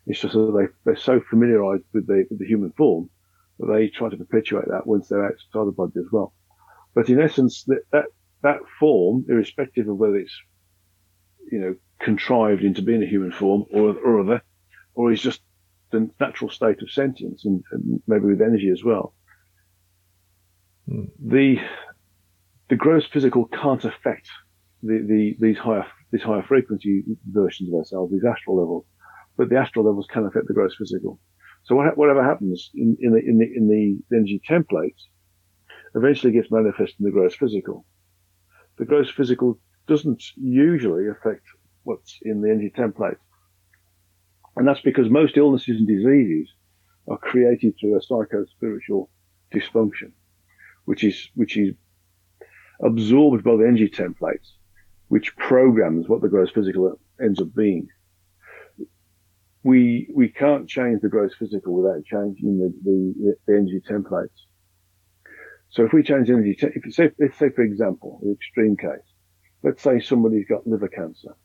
[0.07, 3.09] It's just that they, they're so familiarized with the, with the human form
[3.59, 6.34] that they try to perpetuate that once they're outside the body as well.
[6.95, 8.07] But in essence, that, that,
[8.43, 10.34] that form, irrespective of whether it's,
[11.51, 14.43] you know, contrived into being a human form or, or other,
[14.95, 15.41] or is just
[15.91, 19.14] the natural state of sentience and, and maybe with energy as well.
[20.88, 21.05] Hmm.
[21.18, 21.59] The,
[22.68, 24.28] the gross physical can't affect
[24.82, 28.84] the, the, these higher, these higher frequency versions of ourselves, these astral levels,
[29.36, 31.20] but the astral levels can affect the gross physical.
[31.64, 35.02] So what, whatever happens in, in the, in the, in the energy templates,
[35.94, 37.84] eventually gets manifest in the gross physical.
[38.78, 41.42] The gross physical doesn't usually affect
[41.82, 43.16] what's in the energy template.
[44.56, 46.52] And that's because most illnesses and diseases
[47.08, 49.10] are created through a psycho-spiritual
[49.54, 50.12] dysfunction,
[50.84, 51.74] which is, which is
[52.84, 54.52] absorbed by the energy templates,
[55.11, 57.88] which programs what the gross physical ends up being.
[59.64, 64.46] We, we can't change the gross physical without changing the, the, the energy templates.
[65.70, 69.04] So if we change the energy, if say, let's say for example, the extreme case,
[69.64, 71.36] let's say somebody's got liver cancer.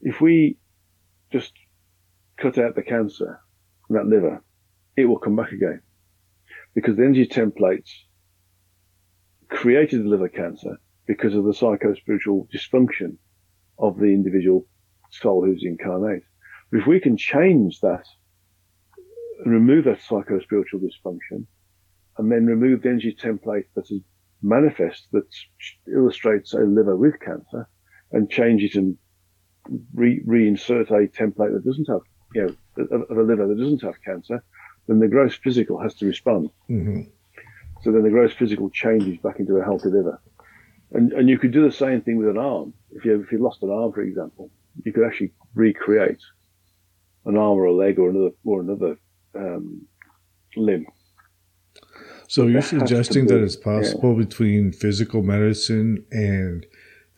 [0.00, 0.58] If we
[1.30, 1.52] just
[2.36, 3.40] cut out the cancer
[3.86, 4.42] from that liver,
[4.96, 5.82] it will come back again
[6.74, 7.90] because the energy templates
[9.48, 13.16] created the liver cancer because of the psycho-spiritual dysfunction
[13.78, 14.66] of the individual
[15.10, 16.22] soul who's incarnate.
[16.70, 18.04] But if we can change that
[19.44, 21.46] and remove that psycho-spiritual dysfunction,
[22.16, 24.00] and then remove the energy template that is
[24.42, 25.26] manifest that
[25.88, 27.68] illustrates a liver with cancer
[28.12, 28.96] and change it and
[29.94, 32.02] re- reinsert a template that doesn't have,
[32.34, 32.46] you
[32.76, 34.44] know, of a liver that doesn't have cancer,
[34.86, 36.50] then the gross physical has to respond.
[36.70, 37.02] Mm-hmm.
[37.82, 40.20] So then the gross physical changes back into a healthy liver.
[40.92, 42.72] And, and you could do the same thing with an arm.
[42.92, 44.50] If you, if you lost an arm, for example,
[44.84, 46.20] you could actually recreate
[47.24, 48.96] an arm or a leg or another, or another,
[49.34, 49.86] um,
[50.56, 50.86] limb
[52.28, 54.24] so you're suggesting that it's possible yeah.
[54.24, 56.66] between physical medicine and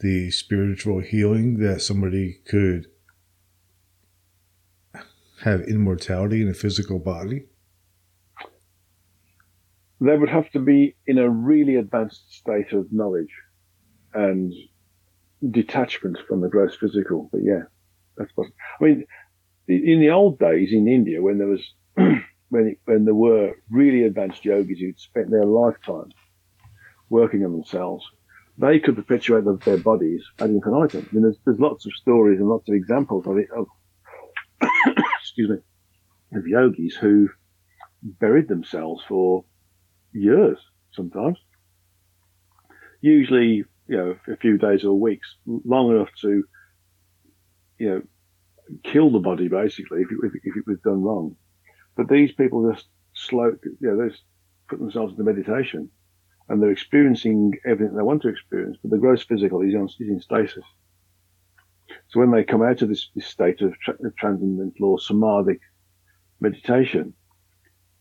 [0.00, 2.88] the spiritual healing that somebody could
[5.42, 7.46] have immortality in a physical body?
[10.00, 13.32] They would have to be in a really advanced state of knowledge
[14.14, 14.52] and
[15.50, 17.28] detachment from the gross physical.
[17.32, 17.62] But yeah,
[18.16, 18.56] that's possible.
[18.80, 19.04] I mean,
[19.68, 21.74] in the old days in India, when there was
[22.48, 26.10] when, when there were really advanced yogis who'd spent their lifetime
[27.08, 28.04] working on themselves,
[28.58, 31.06] they could perpetuate the, their bodies ad infinitum.
[31.10, 33.66] I mean, there's, there's lots of stories and lots of examples of it, of,
[35.20, 37.28] excuse me, of yogis who
[38.02, 39.44] buried themselves for
[40.12, 40.58] years
[40.92, 41.38] sometimes.
[43.00, 46.44] Usually, you know, a few days or weeks, long enough to,
[47.78, 48.02] you know,
[48.82, 51.36] kill the body basically if it, if it was done wrong.
[51.96, 54.24] But these people just slow, you know, they just
[54.68, 55.90] put themselves into meditation
[56.48, 60.08] and they're experiencing everything they want to experience, but the gross physical is, on, is
[60.08, 60.64] in stasis.
[62.08, 65.60] So when they come out of this, this state of, tra- of transcendental or samadhic
[66.40, 67.14] meditation,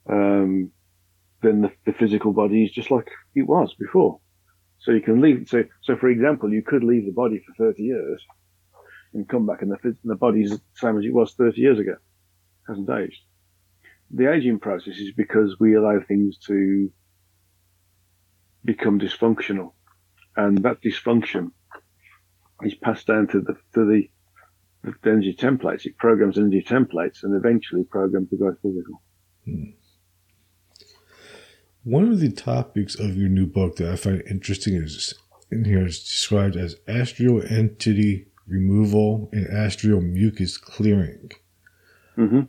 [0.09, 0.71] um,
[1.41, 4.19] then the, the, physical body is just like it was before.
[4.85, 5.47] So you can leave.
[5.49, 8.23] So, so for example, you could leave the body for 30 years
[9.15, 11.79] and come back and the, the body is the same as it was 30 years
[11.79, 13.21] ago It hasn't aged.
[14.11, 16.91] The aging process is because we allow things to
[18.63, 19.71] become dysfunctional,
[20.35, 21.51] and that dysfunction
[22.61, 24.09] is passed down to the to the,
[24.83, 25.87] the energy templates.
[25.87, 29.01] It programs energy templates, and eventually programs the gross physical.
[29.45, 29.71] Hmm.
[31.85, 35.13] One of the topics of your new book that I find interesting is
[35.51, 41.31] in here is described as astral entity removal and astral mucus clearing.
[42.17, 42.41] Mm-hmm.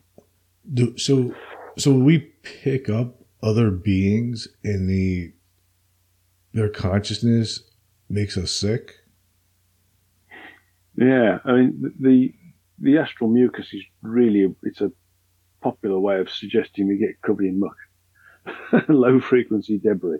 [0.72, 1.34] Do, so,
[1.76, 5.34] so we pick up other beings and the
[6.54, 7.60] their consciousness
[8.08, 8.94] makes us sick.
[10.96, 12.32] Yeah, I mean the
[12.78, 14.90] the astral mucus is really it's a
[15.60, 17.76] popular way of suggesting we get covered in muck,
[18.88, 20.18] low frequency debris,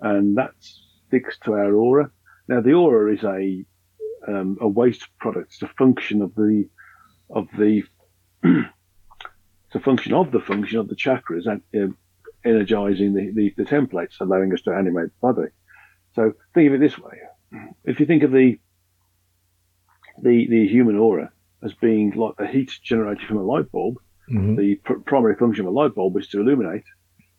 [0.00, 0.52] and that
[1.06, 2.10] sticks to our aura.
[2.48, 3.64] Now the aura is a
[4.26, 5.54] um, a waste product.
[5.54, 6.68] It's a function of the
[7.30, 7.82] of the
[8.44, 11.92] it's a function of the function of the chakras and uh,
[12.44, 15.48] energizing the, the, the templates, allowing us to animate the body.
[16.14, 17.18] So think of it this way:
[17.84, 18.58] if you think of the
[20.22, 21.32] the the human aura
[21.62, 23.98] as being like the heat generated from a light bulb,
[24.30, 24.56] mm-hmm.
[24.56, 26.84] the pr- primary function of a light bulb is to illuminate,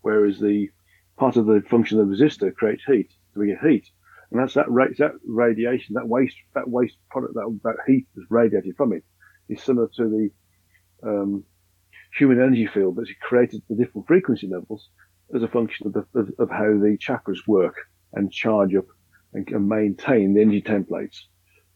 [0.03, 0.69] whereas the
[1.17, 3.11] part of the function of the resistor creates heat.
[3.33, 3.89] So we get heat,
[4.31, 8.29] and that's that ra- that radiation, that waste, that waste product, that, that heat that's
[8.29, 9.03] radiated from it,
[9.49, 10.29] is similar to the
[11.09, 11.43] um,
[12.17, 14.89] human energy field that's created the different frequency levels
[15.35, 17.75] as a function of, the, of, of how the chakras work
[18.13, 18.85] and charge up
[19.33, 21.21] and, and maintain the energy templates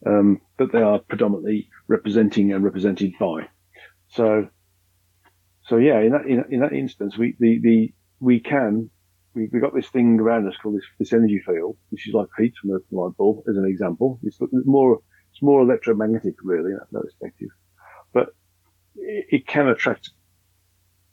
[0.06, 3.48] um, that they are predominantly representing and represented by.
[4.10, 4.48] So,
[5.64, 8.90] so yeah, in that in, in that instance, we the, the we can
[9.38, 12.28] we we got this thing around us called this this energy field, which is like
[12.38, 14.20] heat from a light bulb, as an example.
[14.24, 15.00] It's more
[15.32, 17.50] it's more electromagnetic, really, in that perspective,
[18.14, 18.30] but
[18.96, 20.10] it, it can attract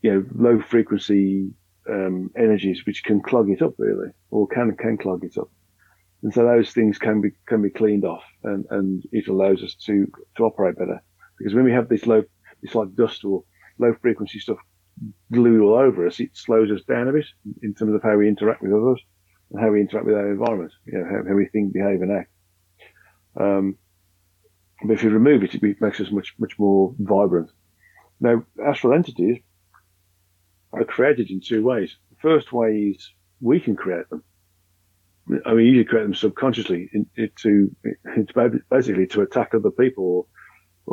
[0.03, 1.51] you know low frequency
[1.89, 5.51] um, energies which can clog it up really, or can can clog it up.
[6.23, 9.75] And so those things can be can be cleaned off, and, and it allows us
[9.87, 11.03] to to operate better.
[11.39, 12.23] Because when we have this low,
[12.63, 13.45] this like dust or
[13.79, 14.59] low frequency stuff
[15.33, 17.27] glued all over us, it slows us down a bit
[17.63, 19.01] in terms of how we interact with others
[19.51, 20.73] and how we interact with our environment.
[20.87, 22.31] You know, how, how we think, behave, and act.
[23.39, 23.77] Um,
[24.83, 27.51] but if you remove it, it makes us much much more vibrant.
[28.21, 29.39] Now, astral entities
[30.73, 31.97] are created in two ways.
[32.11, 34.23] The first way is we can create them.
[35.47, 37.07] I mean, you create them subconsciously in,
[37.43, 37.75] to,
[38.17, 40.27] it's basically to attack other people or,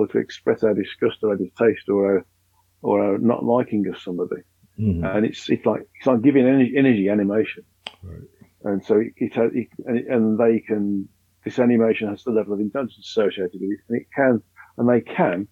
[0.03, 2.25] or to express our disgust or our distaste or our,
[2.81, 4.41] or our not liking of somebody.
[4.79, 5.03] Mm-hmm.
[5.03, 7.63] And it's, it's like, it's like giving energy, energy animation.
[8.01, 8.21] Right.
[8.63, 11.07] And so it, it, has, it and, they can,
[11.43, 14.41] this animation has the level of intelligence associated with it and it can,
[14.77, 15.47] and they can,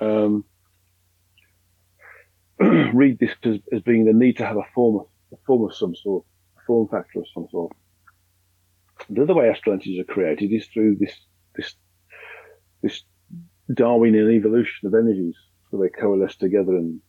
[0.00, 0.44] um,
[2.94, 5.76] read this as, as, being the need to have a form of, a form of
[5.76, 6.24] some sort,
[6.56, 7.72] a form factor of some sort.
[9.10, 11.14] The other way astral entities are created is through this
[11.54, 11.74] this
[12.82, 13.02] this
[13.72, 15.36] Darwinian evolution of energies.
[15.76, 17.00] They coalesce together, and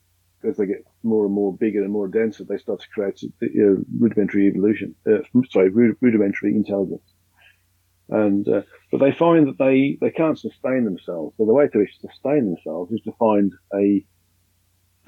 [0.47, 3.21] as they get more and more bigger and more denser, they start to create
[3.99, 4.95] rudimentary evolution.
[5.05, 7.13] Uh, sorry, rudimentary intelligence.
[8.09, 8.61] And uh,
[8.91, 11.35] but they find that they they can't sustain themselves.
[11.37, 14.05] So the way to sustain themselves is to find a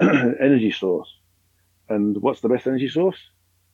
[0.00, 1.08] energy source.
[1.88, 3.18] And what's the best energy source?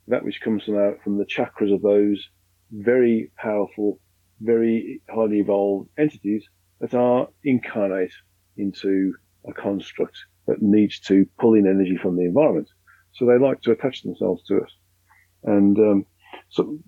[0.08, 2.28] That which comes from, from the chakras of those
[2.70, 4.00] very powerful,
[4.40, 6.44] very highly evolved entities
[6.80, 8.12] that are incarnate
[8.56, 9.14] into
[9.48, 10.16] a construct
[10.46, 12.68] that needs to pull in energy from the environment.
[13.12, 14.70] So they like to attach themselves to us.
[15.44, 16.06] And um,
[16.48, 16.78] so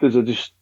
[0.00, 0.52] there's a just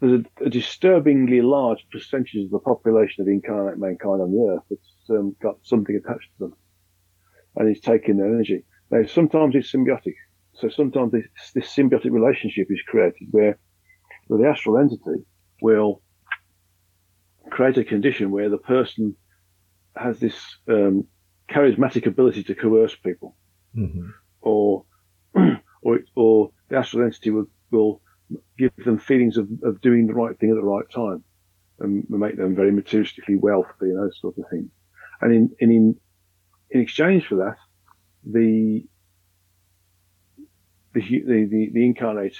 [0.00, 4.62] there's a, a, disturbingly large percentage of the population of incarnate mankind on the earth
[4.70, 6.56] that's um, got something attached to them
[7.56, 8.64] and is taking their energy.
[8.90, 10.14] Now, sometimes it's symbiotic.
[10.54, 11.24] So sometimes this,
[11.54, 13.58] this symbiotic relationship is created where,
[14.26, 15.24] where the astral entity
[15.60, 16.02] will
[17.50, 19.16] create a condition where the person
[20.00, 20.34] has this
[20.68, 21.04] um,
[21.50, 23.36] charismatic ability to coerce people,
[23.76, 24.08] mm-hmm.
[24.40, 24.84] or
[25.82, 28.00] or or the astral entity will will
[28.58, 31.24] give them feelings of, of doing the right thing at the right time
[31.80, 34.70] and make them very materialistically wealthy and those sort of things.
[35.20, 35.96] And in, and in,
[36.70, 37.56] in exchange for that,
[38.24, 38.86] the,
[40.94, 42.36] the, the, the, incarnate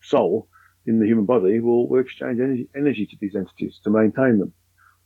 [0.00, 0.48] soul
[0.86, 4.52] in the human body will, will exchange energy, energy to these entities to maintain them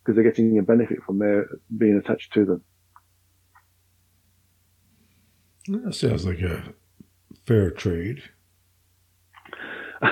[0.08, 1.46] because they're getting a benefit from their
[1.76, 2.64] being attached to them.
[5.68, 6.72] That sounds like a
[7.44, 8.22] fair trade.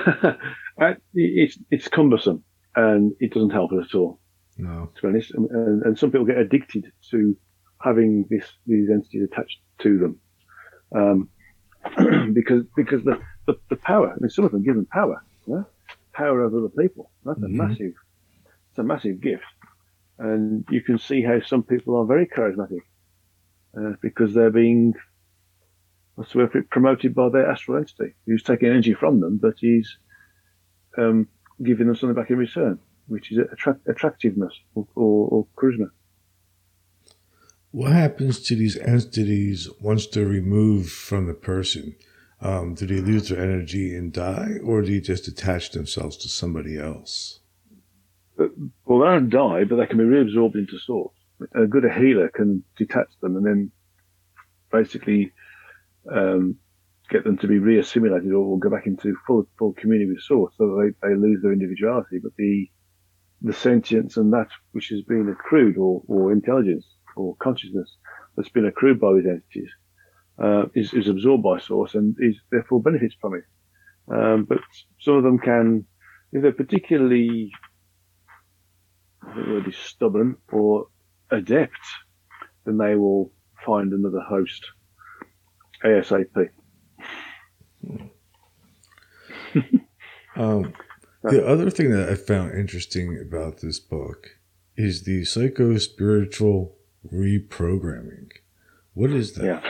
[1.15, 2.43] it's it's cumbersome
[2.75, 4.19] and it doesn't help at all.
[4.59, 7.35] No, to be honest, and, and, and, some people get addicted to
[7.81, 10.19] having this these entities attached to them,
[10.95, 11.29] um,
[12.33, 14.11] because because the, the, the power.
[14.11, 15.63] I mean, some of them give them power, yeah?
[16.13, 17.09] power over other people.
[17.25, 17.59] That's mm-hmm.
[17.59, 17.93] a massive,
[18.69, 19.43] it's a massive gift,
[20.19, 22.81] and you can see how some people are very charismatic
[23.77, 24.93] uh, because they're being
[26.15, 29.97] what's the word promoted by their astral entity, who's taking energy from them, but he's
[30.97, 31.27] um,
[31.63, 35.89] giving them something back in return, which is attract- attractiveness or, or, or charisma.
[37.69, 41.95] What happens to these entities once they're removed from the person?
[42.41, 46.29] Um, do they lose their energy and die, or do they just attach themselves to
[46.29, 47.41] somebody else?
[48.37, 51.15] Well, they don't die, but they can be reabsorbed into source.
[51.55, 53.71] A good healer can detach them and then
[54.71, 55.31] basically
[56.11, 56.57] um,
[57.09, 60.81] get them to be reassimilated or go back into full full community with source, so
[60.81, 62.19] they, they lose their individuality.
[62.21, 62.69] But the
[63.41, 66.85] the sentience and that which has been accrued, or, or intelligence,
[67.15, 67.95] or consciousness
[68.35, 69.69] that's been accrued by these entities
[70.41, 73.43] uh, is, is absorbed by source and is therefore benefits from it.
[74.11, 74.59] Um, but
[74.99, 75.85] some of them can,
[76.31, 77.51] if they're particularly,
[79.27, 80.87] I think the word is stubborn or
[81.31, 81.79] adept,
[82.65, 83.31] then they will
[83.65, 84.65] find another host
[85.83, 86.49] ASAP.
[90.35, 90.73] um,
[91.23, 94.27] the other thing that I found interesting about this book
[94.75, 96.75] is the psycho spiritual
[97.11, 98.31] reprogramming.
[98.93, 99.45] What is that?
[99.45, 99.61] Yeah.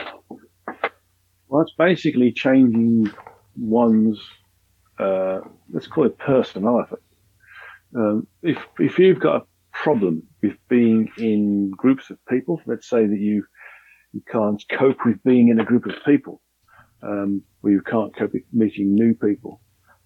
[1.48, 3.10] Well, it's basically changing
[3.56, 4.20] one's,
[4.98, 5.40] uh,
[5.72, 6.96] let's call it personality.
[7.96, 9.44] Um, if, if you've got a
[9.82, 13.44] problem with being in groups of people, let's say that you,
[14.12, 16.40] you can't cope with being in a group of people,
[17.02, 19.60] um, where you can't cope with meeting new people,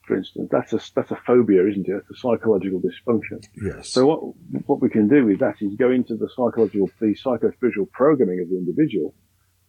[0.06, 0.48] for instance.
[0.50, 1.96] That's a that's a phobia, isn't it?
[1.96, 3.44] It's a psychological dysfunction.
[3.56, 3.88] Yes.
[3.88, 4.20] So what
[4.66, 8.48] what we can do with that is go into the psychological, the psycho-spiritual programming of
[8.50, 9.14] the individual,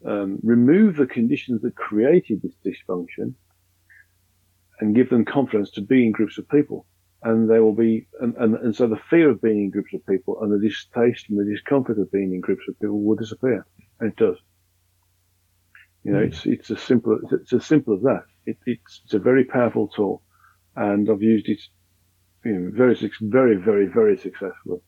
[0.06, 3.36] um, remove the conditions that created this dysfunction,
[4.80, 6.86] and give them confidence to be in groups of people.
[7.26, 10.06] And they will be, and, and, and so the fear of being in groups of
[10.06, 13.66] people and the distaste and the discomfort of being in groups of people will disappear.
[14.00, 14.38] And it does.
[16.04, 16.28] You know, mm.
[16.28, 18.24] it's it's as simple it's as simple as that.
[18.46, 20.22] It, it's, it's a very powerful tool,
[20.76, 21.60] and I've used it,
[22.44, 24.80] you know, very very very very successfully.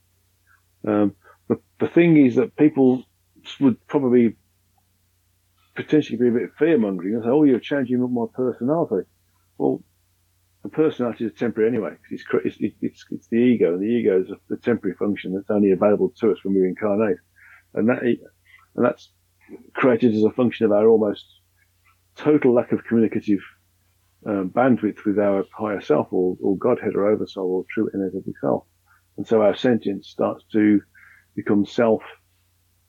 [0.86, 1.16] Um,
[1.48, 3.04] but the thing is that people
[3.62, 4.36] would probably
[5.76, 9.08] potentially be a bit fear mongering and say, "Oh, you're changing up my personality."
[9.58, 9.84] Well,
[10.66, 11.92] the personality is temporary anyway.
[12.10, 15.52] It's, it's, it's, it's the ego, and the ego is a, a temporary function that's
[15.52, 17.18] only available to us when we incarnate,
[17.76, 19.12] and that and that's
[19.76, 21.24] created as a function of our almost
[22.16, 23.42] total lack of communicative
[24.26, 28.64] um, bandwidth with our higher self or, or Godhead or Oversoul or true energetic self.
[29.18, 30.82] And so our sentience starts to
[31.36, 32.02] become self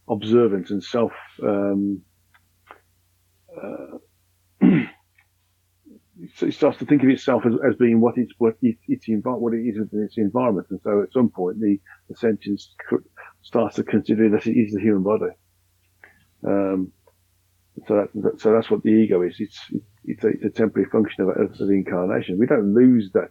[0.09, 1.13] observant and self,
[1.43, 2.01] um,
[3.55, 3.99] uh,
[6.21, 9.55] it starts to think of itself as, as being what it's what it, it's what
[9.55, 12.75] it is within its environment, and so at some point the, the sentience
[13.43, 15.33] starts to consider that it is the human body,
[16.47, 16.93] um,
[17.87, 19.37] so that, so that's what the ego is.
[19.39, 19.61] It's
[20.05, 22.39] it's a, it's a temporary function of, of, the incarnation.
[22.39, 23.31] We don't lose that.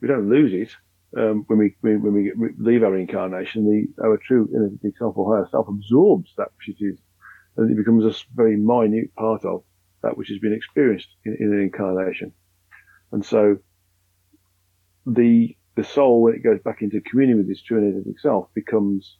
[0.00, 0.76] We don't lose it
[1.18, 3.64] um, when we when we leave our incarnation.
[3.64, 6.98] The our true inner self or higher self absorbs that which it is,
[7.56, 9.64] and it becomes a very minute part of
[10.02, 12.32] that which has been experienced in, in an incarnation.
[13.12, 13.58] And so
[15.06, 19.18] the the soul, when it goes back into communion with its true energetic self, becomes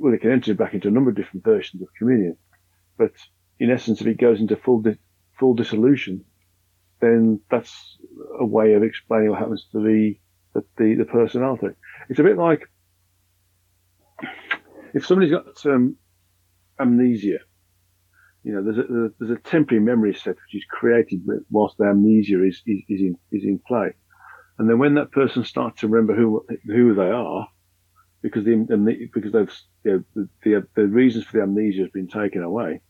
[0.00, 2.36] well, it can enter back into a number of different versions of communion,
[2.96, 3.12] but
[3.58, 4.98] in essence, if it goes into full di-
[5.38, 6.24] full dissolution,
[7.00, 7.98] then that's
[8.38, 10.14] a way of explaining what happens to the
[10.54, 11.68] the, the, the personality.
[12.08, 12.62] It's a bit like
[14.94, 15.96] if somebody's got um,
[16.78, 17.40] amnesia,
[18.46, 22.44] you know, there's a, there's a temporary memory set which is created whilst the amnesia
[22.44, 23.92] is, is, is in is in play,
[24.56, 27.48] and then when that person starts to remember who who they are,
[28.22, 29.52] because the because they've
[29.82, 32.82] you know, the, the, reasons for the amnesia has been taken away,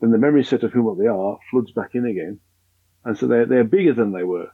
[0.00, 2.40] then the memory set of who they are floods back in again,
[3.04, 4.48] and so they're they're bigger than they were.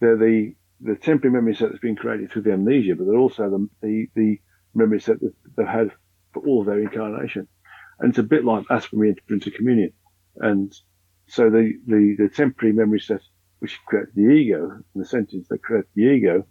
[0.00, 3.50] They're the the temporary memory set that's been created through the amnesia, but they're also
[3.50, 4.40] the the, the
[4.74, 5.90] memory set that they've had
[6.32, 7.48] for all of their incarnation,
[7.98, 9.92] and it's a bit like us when we enter into communion,
[10.36, 10.72] and
[11.28, 13.20] so the the, the temporary memory set
[13.60, 16.46] which creates the ego, in the sentience that creates the ego,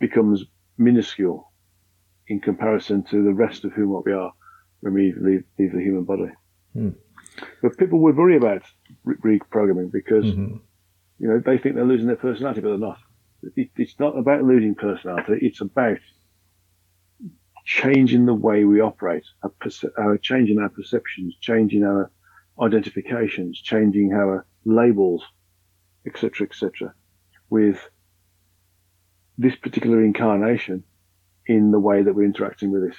[0.00, 0.44] becomes
[0.76, 1.52] minuscule
[2.28, 4.32] in comparison to the rest of whom what we are
[4.80, 6.30] when we leave, leave the human body.
[6.72, 6.90] Hmm.
[7.62, 8.62] But people would worry about
[9.06, 10.56] reprogramming because mm-hmm.
[11.18, 12.98] you know they think they're losing their personality, but they're not.
[13.56, 15.38] It, it's not about losing personality.
[15.40, 15.98] It's about
[17.64, 19.24] changing the way we operate,
[19.60, 22.10] perce- our changing our perceptions, changing our
[22.60, 25.22] identifications, changing our labels,
[26.06, 26.94] etc., etc.,
[27.50, 27.88] with
[29.38, 30.84] this particular incarnation
[31.46, 32.96] in the way that we're interacting with it.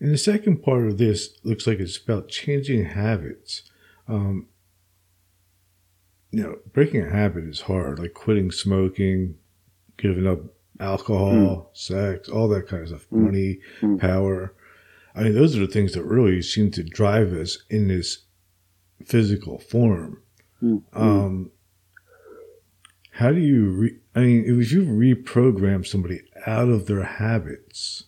[0.00, 3.62] And the second part of this looks like it's about changing habits.
[4.08, 4.48] Um,
[6.30, 9.36] you know, breaking a habit is hard, like quitting smoking,
[9.98, 10.40] giving up
[10.80, 11.66] alcohol, mm.
[11.76, 13.18] sex, all that kind of stuff, mm.
[13.18, 14.00] money, mm.
[14.00, 14.54] power.
[15.14, 18.24] I mean, those are the things that really seem to drive us in this
[19.04, 20.22] physical form.
[20.62, 20.82] Mm.
[20.92, 21.50] Um,
[23.12, 28.04] how do you, re- I mean, if you reprogram somebody out of their habits,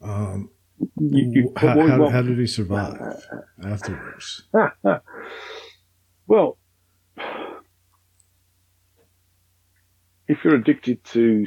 [0.00, 0.50] um,
[0.98, 2.98] you, you, how, how, well, how, do they survive
[3.64, 4.44] afterwards?
[6.26, 6.58] well,
[10.28, 11.46] if you're addicted to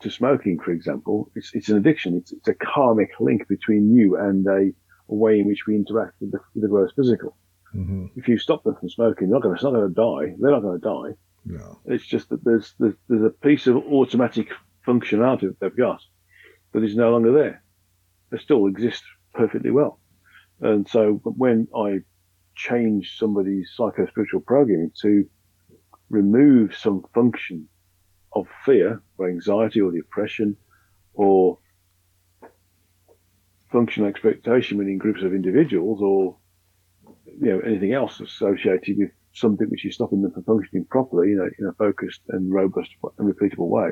[0.00, 2.16] to smoking, for example, it's, it's an addiction.
[2.16, 4.70] It's, it's a karmic link between you and a,
[5.10, 7.36] a way in which we interact with the, with the gross physical.
[7.74, 8.06] Mm-hmm.
[8.16, 10.36] If you stop them from smoking, they're not going to, not going to die.
[10.40, 11.16] They're not going to die.
[11.44, 11.80] No.
[11.84, 14.48] It's just that there's, there's, there's a piece of automatic
[14.86, 16.00] functionality that they've got
[16.72, 17.62] that is no longer there.
[18.30, 19.02] They still exist
[19.34, 20.00] perfectly well.
[20.60, 21.98] And so when I
[22.54, 25.26] change somebody's psycho spiritual programming to
[26.08, 27.68] remove some function
[28.32, 30.56] of fear or anxiety or depression
[31.14, 31.58] or
[33.70, 36.36] functional expectation within groups of individuals or
[37.40, 41.36] you know anything else associated with something which is stopping them from functioning properly you
[41.36, 43.90] know, in a focused and robust and repeatable way.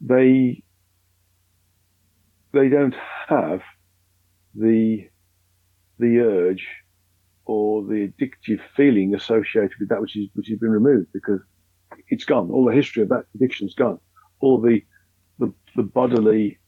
[0.00, 0.62] They
[2.52, 2.94] they don't
[3.28, 3.62] have
[4.54, 5.08] the
[5.98, 6.66] the urge
[7.44, 11.40] or the addictive feeling associated with that which is which has been removed because
[12.08, 12.50] it's gone.
[12.50, 13.98] All the history of that addiction's gone.
[14.40, 14.82] All the,
[15.38, 16.58] the, the bodily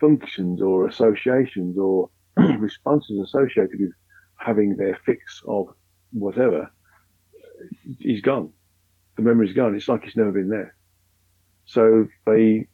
[0.00, 2.10] functions or associations or
[2.58, 3.92] responses associated with
[4.36, 5.68] having their fix of
[6.12, 6.70] whatever
[8.00, 8.52] is gone.
[9.16, 9.74] The memory's gone.
[9.74, 10.74] It's like it's never been there.
[11.64, 12.66] So they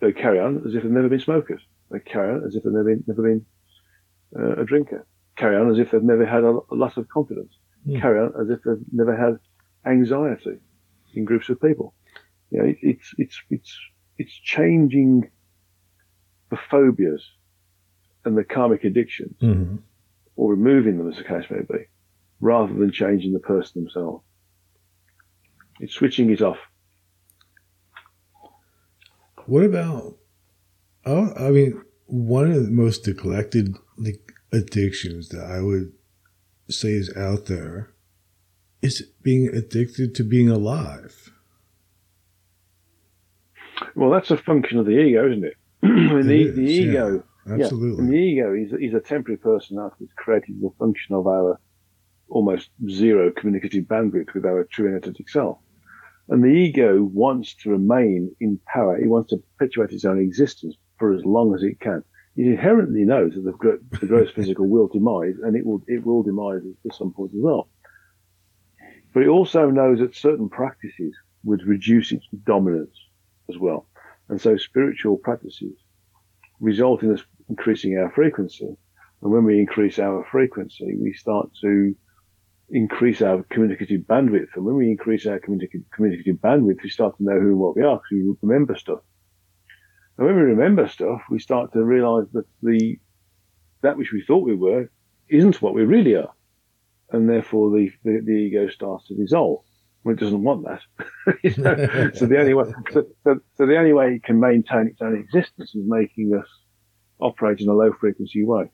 [0.00, 1.62] they carry on as if they've never been smokers.
[1.90, 3.46] They carry on as if they've never been, never been
[4.36, 5.06] uh, a drinker.
[5.36, 7.56] Carry on as if they've never had a, a loss of confidence.
[7.86, 8.00] Mm.
[8.00, 9.38] Carry on as if they've never had
[9.90, 10.58] anxiety
[11.14, 11.94] in groups of people.
[12.50, 13.78] You know, it, it's it's it's
[14.18, 15.30] it's changing
[16.50, 17.24] the phobias
[18.24, 19.76] and the karmic addictions, mm-hmm.
[20.36, 21.86] or removing them, as the case may be,
[22.40, 24.22] rather than changing the person themselves.
[25.80, 26.58] It's switching it off.
[29.46, 30.18] What about?
[31.04, 33.74] Oh, I mean, one of the most neglected
[34.52, 35.92] addictions that I would
[36.72, 37.92] say is out there
[38.80, 41.30] is being addicted to being alive.
[43.94, 45.54] Well, that's a function of the ego, isn't it?
[45.82, 48.04] I mean, the, is, the ego, yeah, absolutely.
[48.04, 51.60] Yeah, the ego is, is a temporary personality that's created the function of our
[52.28, 55.58] almost zero communicative bandwidth with our true energetic self.
[56.28, 58.96] And the ego wants to remain in power.
[58.96, 62.02] It wants to perpetuate its own existence for as long as it can.
[62.36, 66.22] It inherently knows that the, the gross physical will demise, and it will it will
[66.22, 67.68] demise at some point as well.
[69.12, 71.14] But it also knows that certain practices
[71.44, 72.96] would reduce its dominance
[73.50, 73.86] as well.
[74.28, 75.74] And so spiritual practices
[76.60, 78.76] result in us increasing our frequency.
[79.20, 81.94] And when we increase our frequency, we start to
[82.70, 84.48] increase our communicative bandwidth.
[84.54, 87.76] And when we increase our communicative, communicative bandwidth, we start to know who and what
[87.76, 89.00] we are because we remember stuff.
[90.18, 92.98] And when we remember stuff, we start to realize that the,
[93.82, 94.90] that which we thought we were
[95.28, 96.32] isn't what we really are
[97.12, 99.62] and therefore the, the, the ego starts to dissolve.
[100.02, 100.80] Well, it doesn't want that.
[102.16, 105.16] so the only way, so, so, so, the only way it can maintain its own
[105.16, 106.48] existence is making us
[107.20, 108.70] operate in a low frequency way.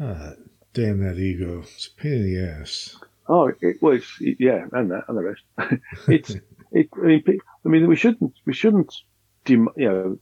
[0.00, 0.32] Ah,
[0.72, 1.60] damn that ego!
[1.62, 2.96] It's a pain in the ass.
[3.28, 5.42] Oh, it, well, yeah, and that and the rest.
[6.08, 6.30] it's
[6.72, 6.88] it.
[6.94, 7.24] I mean,
[7.66, 8.94] I mean, we shouldn't we shouldn't
[9.44, 10.18] dem, you know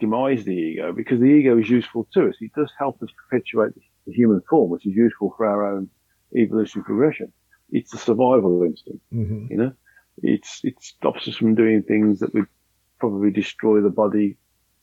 [0.00, 2.34] demise the ego because the ego is useful to us.
[2.40, 3.72] It does help us perpetuate
[4.06, 5.88] the human form, which is useful for our own
[6.36, 7.32] evolutionary progression.
[7.70, 9.46] It's the survival instinct, mm-hmm.
[9.50, 9.72] you know.
[10.22, 12.46] It's it stops us from doing things that would
[13.00, 14.36] probably destroy the body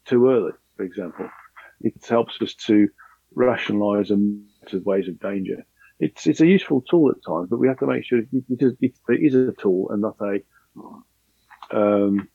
[0.06, 0.52] too early.
[0.76, 1.30] For example,
[1.82, 2.90] it helps us to
[3.36, 5.66] rationalise and ways of danger.
[6.00, 8.28] It's it's a useful tool at times, but we have to make sure it
[8.60, 10.40] is, it is a tool and not a
[11.74, 12.28] um,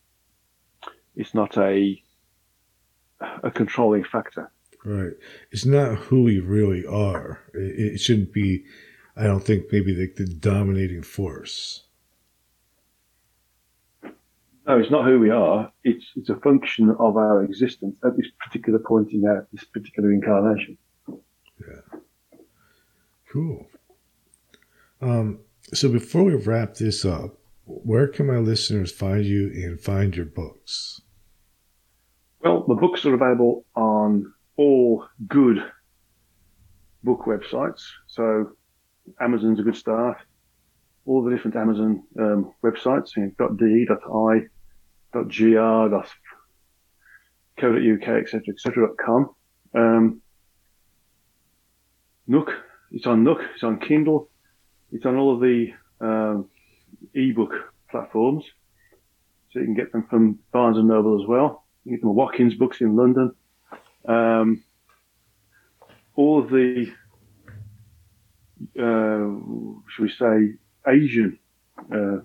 [1.14, 2.02] it's not a
[3.42, 4.50] a controlling factor.
[4.84, 5.14] Right.
[5.50, 7.40] It's not who we really are.
[7.54, 8.64] It, it shouldn't be,
[9.16, 11.82] I don't think, maybe the, the dominating force.
[14.66, 15.72] No, it's not who we are.
[15.84, 20.12] It's it's a function of our existence at this particular point in our this particular
[20.12, 20.76] incarnation.
[21.08, 21.98] Yeah.
[23.32, 23.66] Cool.
[25.00, 25.40] Um,
[25.72, 30.26] so before we wrap this up, where can my listeners find you and find your
[30.26, 31.00] books?
[32.40, 35.58] Well, the books are available on all good
[37.02, 37.82] book websites.
[38.06, 38.52] So
[39.20, 40.18] Amazon's a good start.
[41.06, 44.40] All the different Amazon um, websites, you know, .de, .i,
[45.12, 46.06] .gr,
[47.58, 49.30] .co.uk, etc., etc., .com.
[49.74, 50.20] Um,
[52.28, 52.50] Nook,
[52.90, 54.28] it's on Nook, it's on Kindle,
[54.92, 56.48] it's on all of the um,
[57.16, 58.44] ebook platforms.
[59.50, 61.64] So you can get them from Barnes and Noble as well.
[61.84, 63.32] You can get them at Watkins Books in London.
[64.06, 64.62] Um,
[66.14, 66.92] all of the,
[68.78, 69.26] uh,
[69.88, 70.54] should we say,
[70.86, 71.38] Asian
[71.92, 72.18] uh,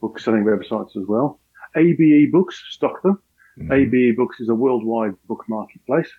[0.00, 1.38] book selling websites as well.
[1.76, 3.20] ABE Books stock them.
[3.58, 3.72] Mm-hmm.
[3.72, 6.10] ABE Books is a worldwide book marketplace.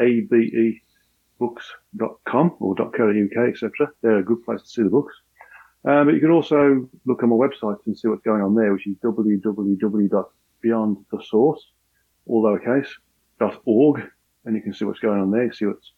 [0.00, 3.70] ABEBooks.com or .co.uk, etc.
[4.02, 5.14] They're a good place to see the books.
[5.84, 8.72] Um, but you can also look on my website and see what's going on there,
[8.72, 11.60] which is www.beyondthesource,
[12.26, 12.88] all lowercase,
[13.64, 14.02] .org,
[14.44, 15.52] and you can see what's going on there.
[15.52, 15.92] See what's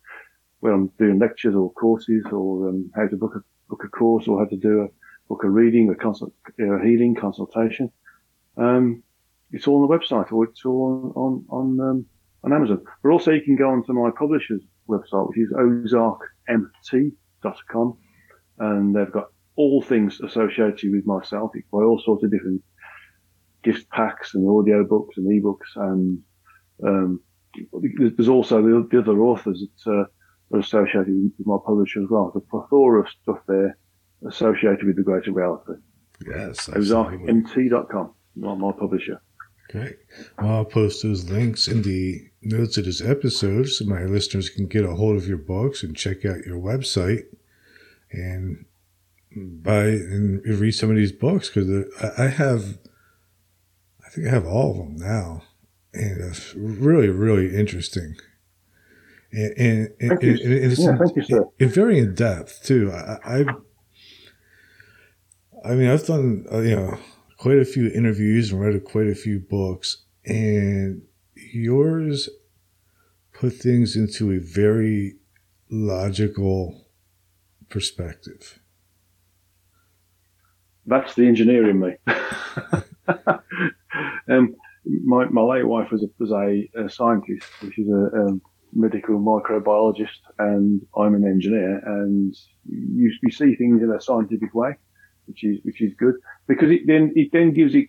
[0.61, 3.41] where I'm doing lectures or courses, or um, how to book a
[3.71, 4.89] book a course, or how to do a
[5.29, 7.91] book a reading, a consult, a healing consultation.
[8.59, 9.03] Um,
[9.53, 12.05] it's all on the website, or it's all on on on, um,
[12.45, 12.85] on Amazon.
[13.03, 17.97] But also, you can go onto my publisher's website, which is ozarkmt.com,
[18.59, 21.53] and they've got all things associated with myself.
[21.55, 22.63] You buy all sorts of different
[23.63, 26.23] gift packs and audio books and ebooks, and
[26.87, 27.21] um,
[28.17, 32.31] there's also the, the, other authors that uh, are associated with my publisher as well.
[32.33, 33.77] The plethora of stuff there
[34.27, 35.73] associated with the greater reality.
[36.27, 39.21] Yes, ozarkmt.com, my, my publisher.
[39.71, 39.95] Okay.
[40.41, 44.67] Well, I'll post those links in the notes of this episode so my listeners can
[44.67, 47.27] get a hold of your books and check out your website.
[48.11, 48.65] And
[49.37, 51.87] buy and read some of these books because
[52.19, 52.79] I have,
[54.05, 55.43] I think I have all of them now,
[55.93, 58.17] and it's really, really interesting.
[59.33, 61.45] And, and, and, and it's, yeah, thank you, sir.
[61.59, 62.91] It's very in depth too.
[62.93, 63.45] I, I,
[65.65, 66.99] I mean, I've done uh, you know
[67.37, 71.03] quite a few interviews and read quite a few books, and
[71.35, 72.29] yours
[73.33, 75.17] put things into a very
[75.71, 76.87] logical
[77.69, 78.60] perspective
[80.87, 81.95] that's the engineer in me.
[84.29, 84.55] um,
[84.85, 88.41] my, my late wife was a, was a, a scientist, which is a, a,
[88.73, 92.33] medical microbiologist, and I'm an engineer, and
[92.65, 94.77] you, you see things in a scientific way,
[95.27, 96.15] which is which is good
[96.47, 97.89] because it then it then gives it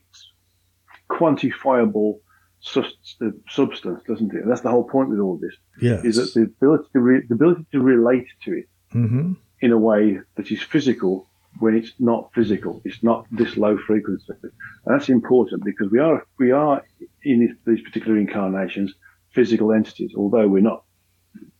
[1.07, 2.19] quantifiable
[2.61, 4.41] substance, doesn't it?
[4.41, 5.55] And that's the whole point with all this.
[5.79, 9.33] Yeah, is that the ability to re, the ability to relate to it mm-hmm.
[9.61, 11.29] in a way that is physical
[11.59, 12.81] when it's not physical.
[12.85, 14.33] It's not this low frequency.
[14.41, 14.51] And
[14.85, 16.83] that's important because we are, we are
[17.23, 18.93] in these particular incarnations
[19.33, 20.83] physical entities, although we're not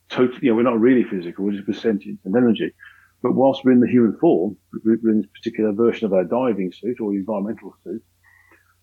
[0.09, 2.73] totally, you know, we're not really physical, we're just percentage and energy.
[3.21, 6.71] But whilst we're in the human form, we're in this particular version of our diving
[6.71, 8.03] suit or environmental suit,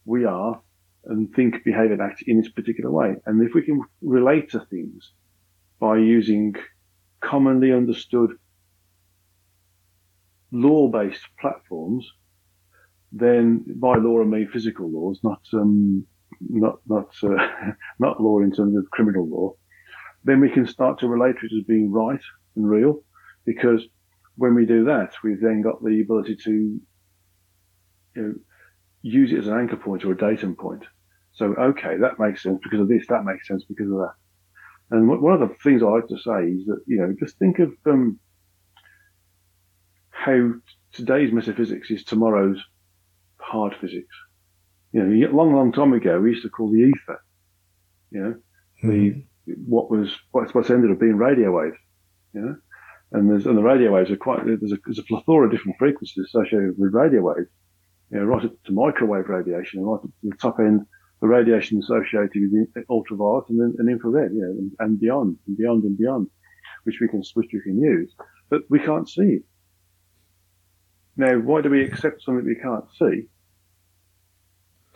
[0.04, 0.60] we are
[1.04, 3.16] and think, behave, and act in this particular way.
[3.26, 5.12] And if we can relate to things
[5.80, 6.54] by using
[7.20, 8.32] commonly understood
[10.52, 12.10] law-based platforms,
[13.12, 16.06] then by law I mean physical laws, not um,
[16.40, 19.54] not not uh, not law in terms of criminal law.
[20.24, 22.20] Then we can start to relate it as being right
[22.56, 23.02] and real,
[23.44, 23.82] because
[24.36, 26.80] when we do that, we've then got the ability to
[28.14, 28.34] you know,
[29.02, 30.84] use it as an anchor point or a datum point.
[31.32, 34.14] So, okay, that makes sense because of this, that makes sense because of that.
[34.90, 37.58] And one of the things I like to say is that, you know, just think
[37.58, 38.18] of um,
[40.18, 40.52] how
[40.92, 42.60] today's metaphysics is tomorrow's
[43.38, 44.14] hard physics.
[44.92, 47.22] You know, a long, long time ago, we used to call the ether,
[48.10, 48.34] you know,
[48.82, 48.90] mm-hmm.
[48.90, 51.76] the, what was, what's, what's ended up being radio waves,
[52.32, 52.56] you know,
[53.12, 55.78] and there's, and the radio waves are quite, there's a, there's a plethora of different
[55.78, 57.48] frequencies associated with radio waves,
[58.10, 60.84] you know, right up to microwave radiation right up to the top end,
[61.20, 65.56] the radiation associated with ultraviolet and, then, and infrared, you know, and, and beyond and
[65.56, 66.28] beyond and beyond,
[66.84, 68.12] which we can, which we can use,
[68.48, 69.42] but we can't see it.
[71.18, 73.26] Now, why do we accept something we can't see?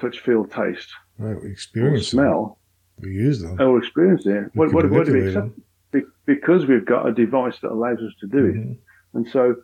[0.00, 0.88] Touch, feel, taste.
[1.18, 2.58] Right, we experience smell.
[2.98, 3.10] Them.
[3.10, 3.60] We use them.
[3.60, 4.44] Or experience it.
[4.54, 5.48] What, what, what, do we accept?
[5.90, 8.72] Be, because we've got a device that allows us to do mm-hmm.
[8.72, 8.78] it.
[9.14, 9.56] And so,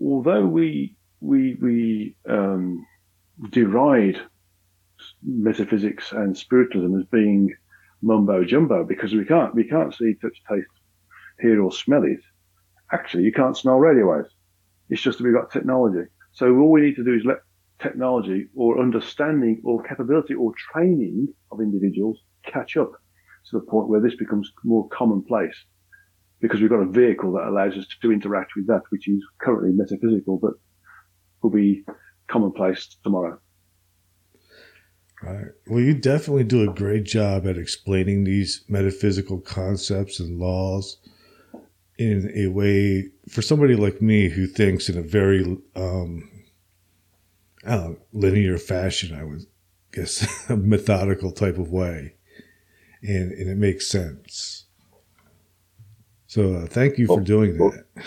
[0.00, 2.84] although we we we um,
[3.50, 4.20] deride
[5.22, 7.54] metaphysics and spiritualism as being
[8.02, 10.68] mumbo jumbo because we can't we can't see, touch, taste,
[11.40, 12.20] hear, or smell it.
[12.92, 14.35] Actually, you can't smell radio waves.
[14.88, 16.08] It's just that we've got technology.
[16.32, 17.38] So all we need to do is let
[17.80, 22.92] technology or understanding or capability or training of individuals catch up
[23.50, 25.56] to the point where this becomes more commonplace
[26.40, 29.72] because we've got a vehicle that allows us to interact with that, which is currently
[29.72, 30.52] metaphysical, but
[31.42, 31.84] will be
[32.28, 33.38] commonplace tomorrow.
[35.22, 35.46] Right.
[35.66, 40.98] Well, you definitely do a great job at explaining these metaphysical concepts and laws
[41.98, 46.30] in a way for somebody like me who thinks in a very um,
[47.66, 49.42] know, linear fashion, I would
[49.92, 52.14] guess, a methodical type of way.
[53.02, 54.64] And, and it makes sense.
[56.26, 58.04] So uh, thank you for doing well, that.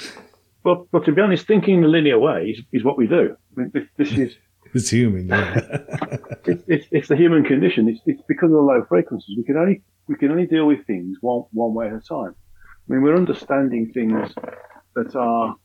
[0.63, 3.35] Well, but to be honest, thinking in a linear way is, is what we do.
[3.57, 4.35] I mean, this, this is.
[4.73, 5.55] it's human, yeah.
[6.45, 7.87] it, it's, it's the human condition.
[7.87, 9.37] It's, it's because of the low frequencies.
[9.37, 12.35] We can only we can only deal with things one one way at a time.
[12.89, 14.33] I mean, we're understanding things
[14.95, 15.55] that are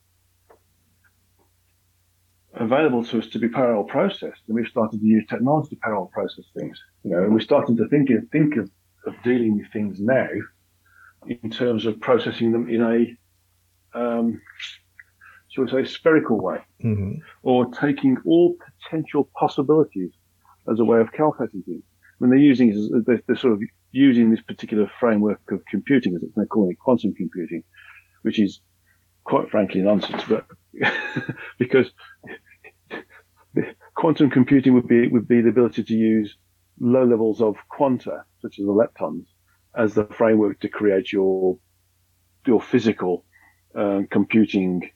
[2.55, 6.11] available to us to be parallel processed, and we've started to use technology to parallel
[6.13, 6.79] process things.
[7.03, 8.71] You know, and we're starting to think of, think of,
[9.07, 10.29] of dealing with things now
[11.27, 14.41] in terms of processing them in a um,
[15.49, 17.13] shall we say spherical way, mm-hmm.
[17.43, 20.11] or taking all potential possibilities
[20.71, 21.85] as a way of calculating things.
[22.19, 23.63] When they're using they're, they're sort of
[23.95, 27.63] using this particular framework of computing, as they're calling it quantum computing,
[28.23, 28.61] which is
[29.23, 30.47] quite frankly nonsense, but
[31.59, 31.91] because
[33.95, 36.37] quantum computing would be would be the ability to use
[36.81, 39.27] low levels of quanta, such as the leptons,
[39.77, 41.57] as the framework to create your
[42.47, 43.25] your physical
[43.79, 44.91] uh, computing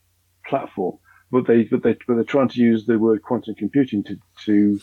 [0.45, 0.99] platform.
[1.31, 4.17] But they but they but they're trying to use the word quantum computing to
[4.47, 4.81] to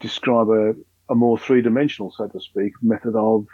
[0.00, 0.72] describe a,
[1.08, 3.46] a more three dimensional, so to speak, method of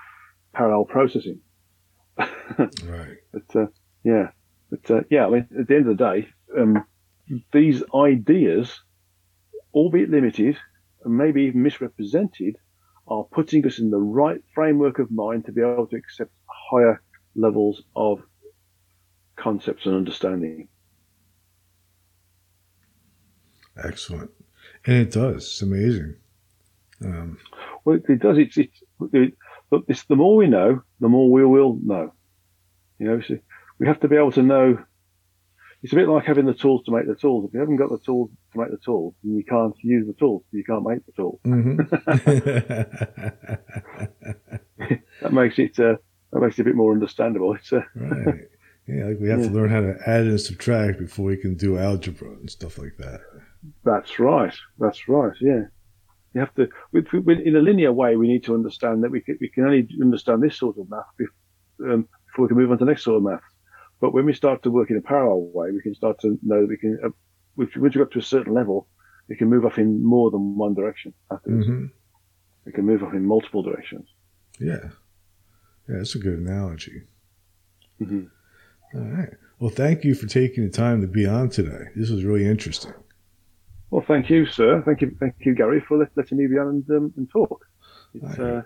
[0.52, 1.40] parallel processing.
[2.18, 3.16] right.
[3.32, 3.66] But uh,
[4.04, 4.28] yeah,
[4.70, 6.28] but uh, yeah, I mean, at the end of the day,
[6.58, 6.84] um,
[7.52, 8.80] these ideas,
[9.74, 10.56] albeit limited
[11.04, 12.56] and maybe even misrepresented,
[13.08, 16.30] are putting us in the right framework of mind to be able to accept
[16.70, 17.02] higher
[17.34, 18.20] levels of
[19.36, 20.68] concepts and understanding.
[23.82, 24.30] Excellent.
[24.86, 25.44] And it does.
[25.44, 26.16] It's amazing.
[27.04, 27.38] Um,
[27.84, 28.38] well, it does.
[28.38, 28.82] It's, it's,
[29.12, 29.34] it,
[29.88, 32.12] it's, the more we know, the more we will know.
[32.98, 33.38] You know, so
[33.78, 34.84] we have to be able to know.
[35.82, 37.46] It's a bit like having the tools to make the tools.
[37.46, 40.12] If you haven't got the tools to make the tools, then you can't use the
[40.12, 40.42] tools.
[40.52, 41.40] You can't make the tools.
[41.46, 41.76] Mm-hmm.
[45.22, 45.96] that makes it uh,
[46.32, 47.54] that makes it a bit more understandable.
[47.54, 48.48] It's uh, right.
[48.86, 49.48] Yeah, like we have yeah.
[49.48, 52.96] to learn how to add and subtract before we can do algebra and stuff like
[52.98, 53.20] that.
[53.84, 54.54] That's right.
[54.78, 55.32] That's right.
[55.40, 55.64] Yeah.
[56.34, 59.20] You have to, with, with, in a linear way, we need to understand that we
[59.20, 62.70] can, we can only understand this sort of math before, um, before we can move
[62.70, 63.40] on to the next sort of math.
[64.00, 66.60] But when we start to work in a parallel way, we can start to know
[66.60, 67.08] that we can, uh,
[67.56, 68.88] once we get to a certain level,
[69.28, 71.12] we can move off in more than one direction.
[71.32, 71.86] Mm-hmm.
[72.64, 74.08] We can move off in multiple directions.
[74.60, 74.90] Yeah.
[75.88, 77.02] Yeah, that's a good analogy.
[78.00, 78.24] Mm-hmm.
[78.94, 79.30] All right.
[79.58, 81.86] Well, thank you for taking the time to be on today.
[81.96, 82.94] This was really interesting.
[83.90, 84.82] Well, thank you, sir.
[84.86, 87.66] Thank you, thank you, Gary, for letting me be on and, um, and talk.
[88.14, 88.62] It's, uh,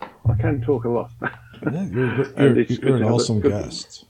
[0.00, 1.10] I can talk a lot.
[1.20, 4.04] yeah, you're, you're, you're an awesome good, guest.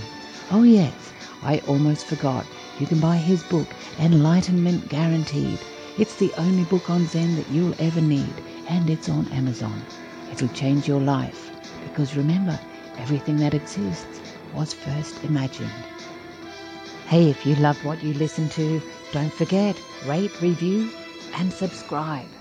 [0.51, 1.13] Oh yes,
[1.43, 2.45] I almost forgot.
[2.79, 3.69] You can buy his book,
[4.01, 5.61] Enlightenment Guaranteed.
[5.97, 8.35] It's the only book on Zen that you'll ever need,
[8.69, 9.81] and it's on Amazon.
[10.33, 11.53] It'll change your life,
[11.85, 12.59] because remember,
[12.99, 14.21] everything that exists
[14.53, 15.71] was first imagined.
[17.07, 18.83] Hey, if you love what you listen to,
[19.13, 20.91] don't forget, rate, review,
[21.37, 22.34] and subscribe.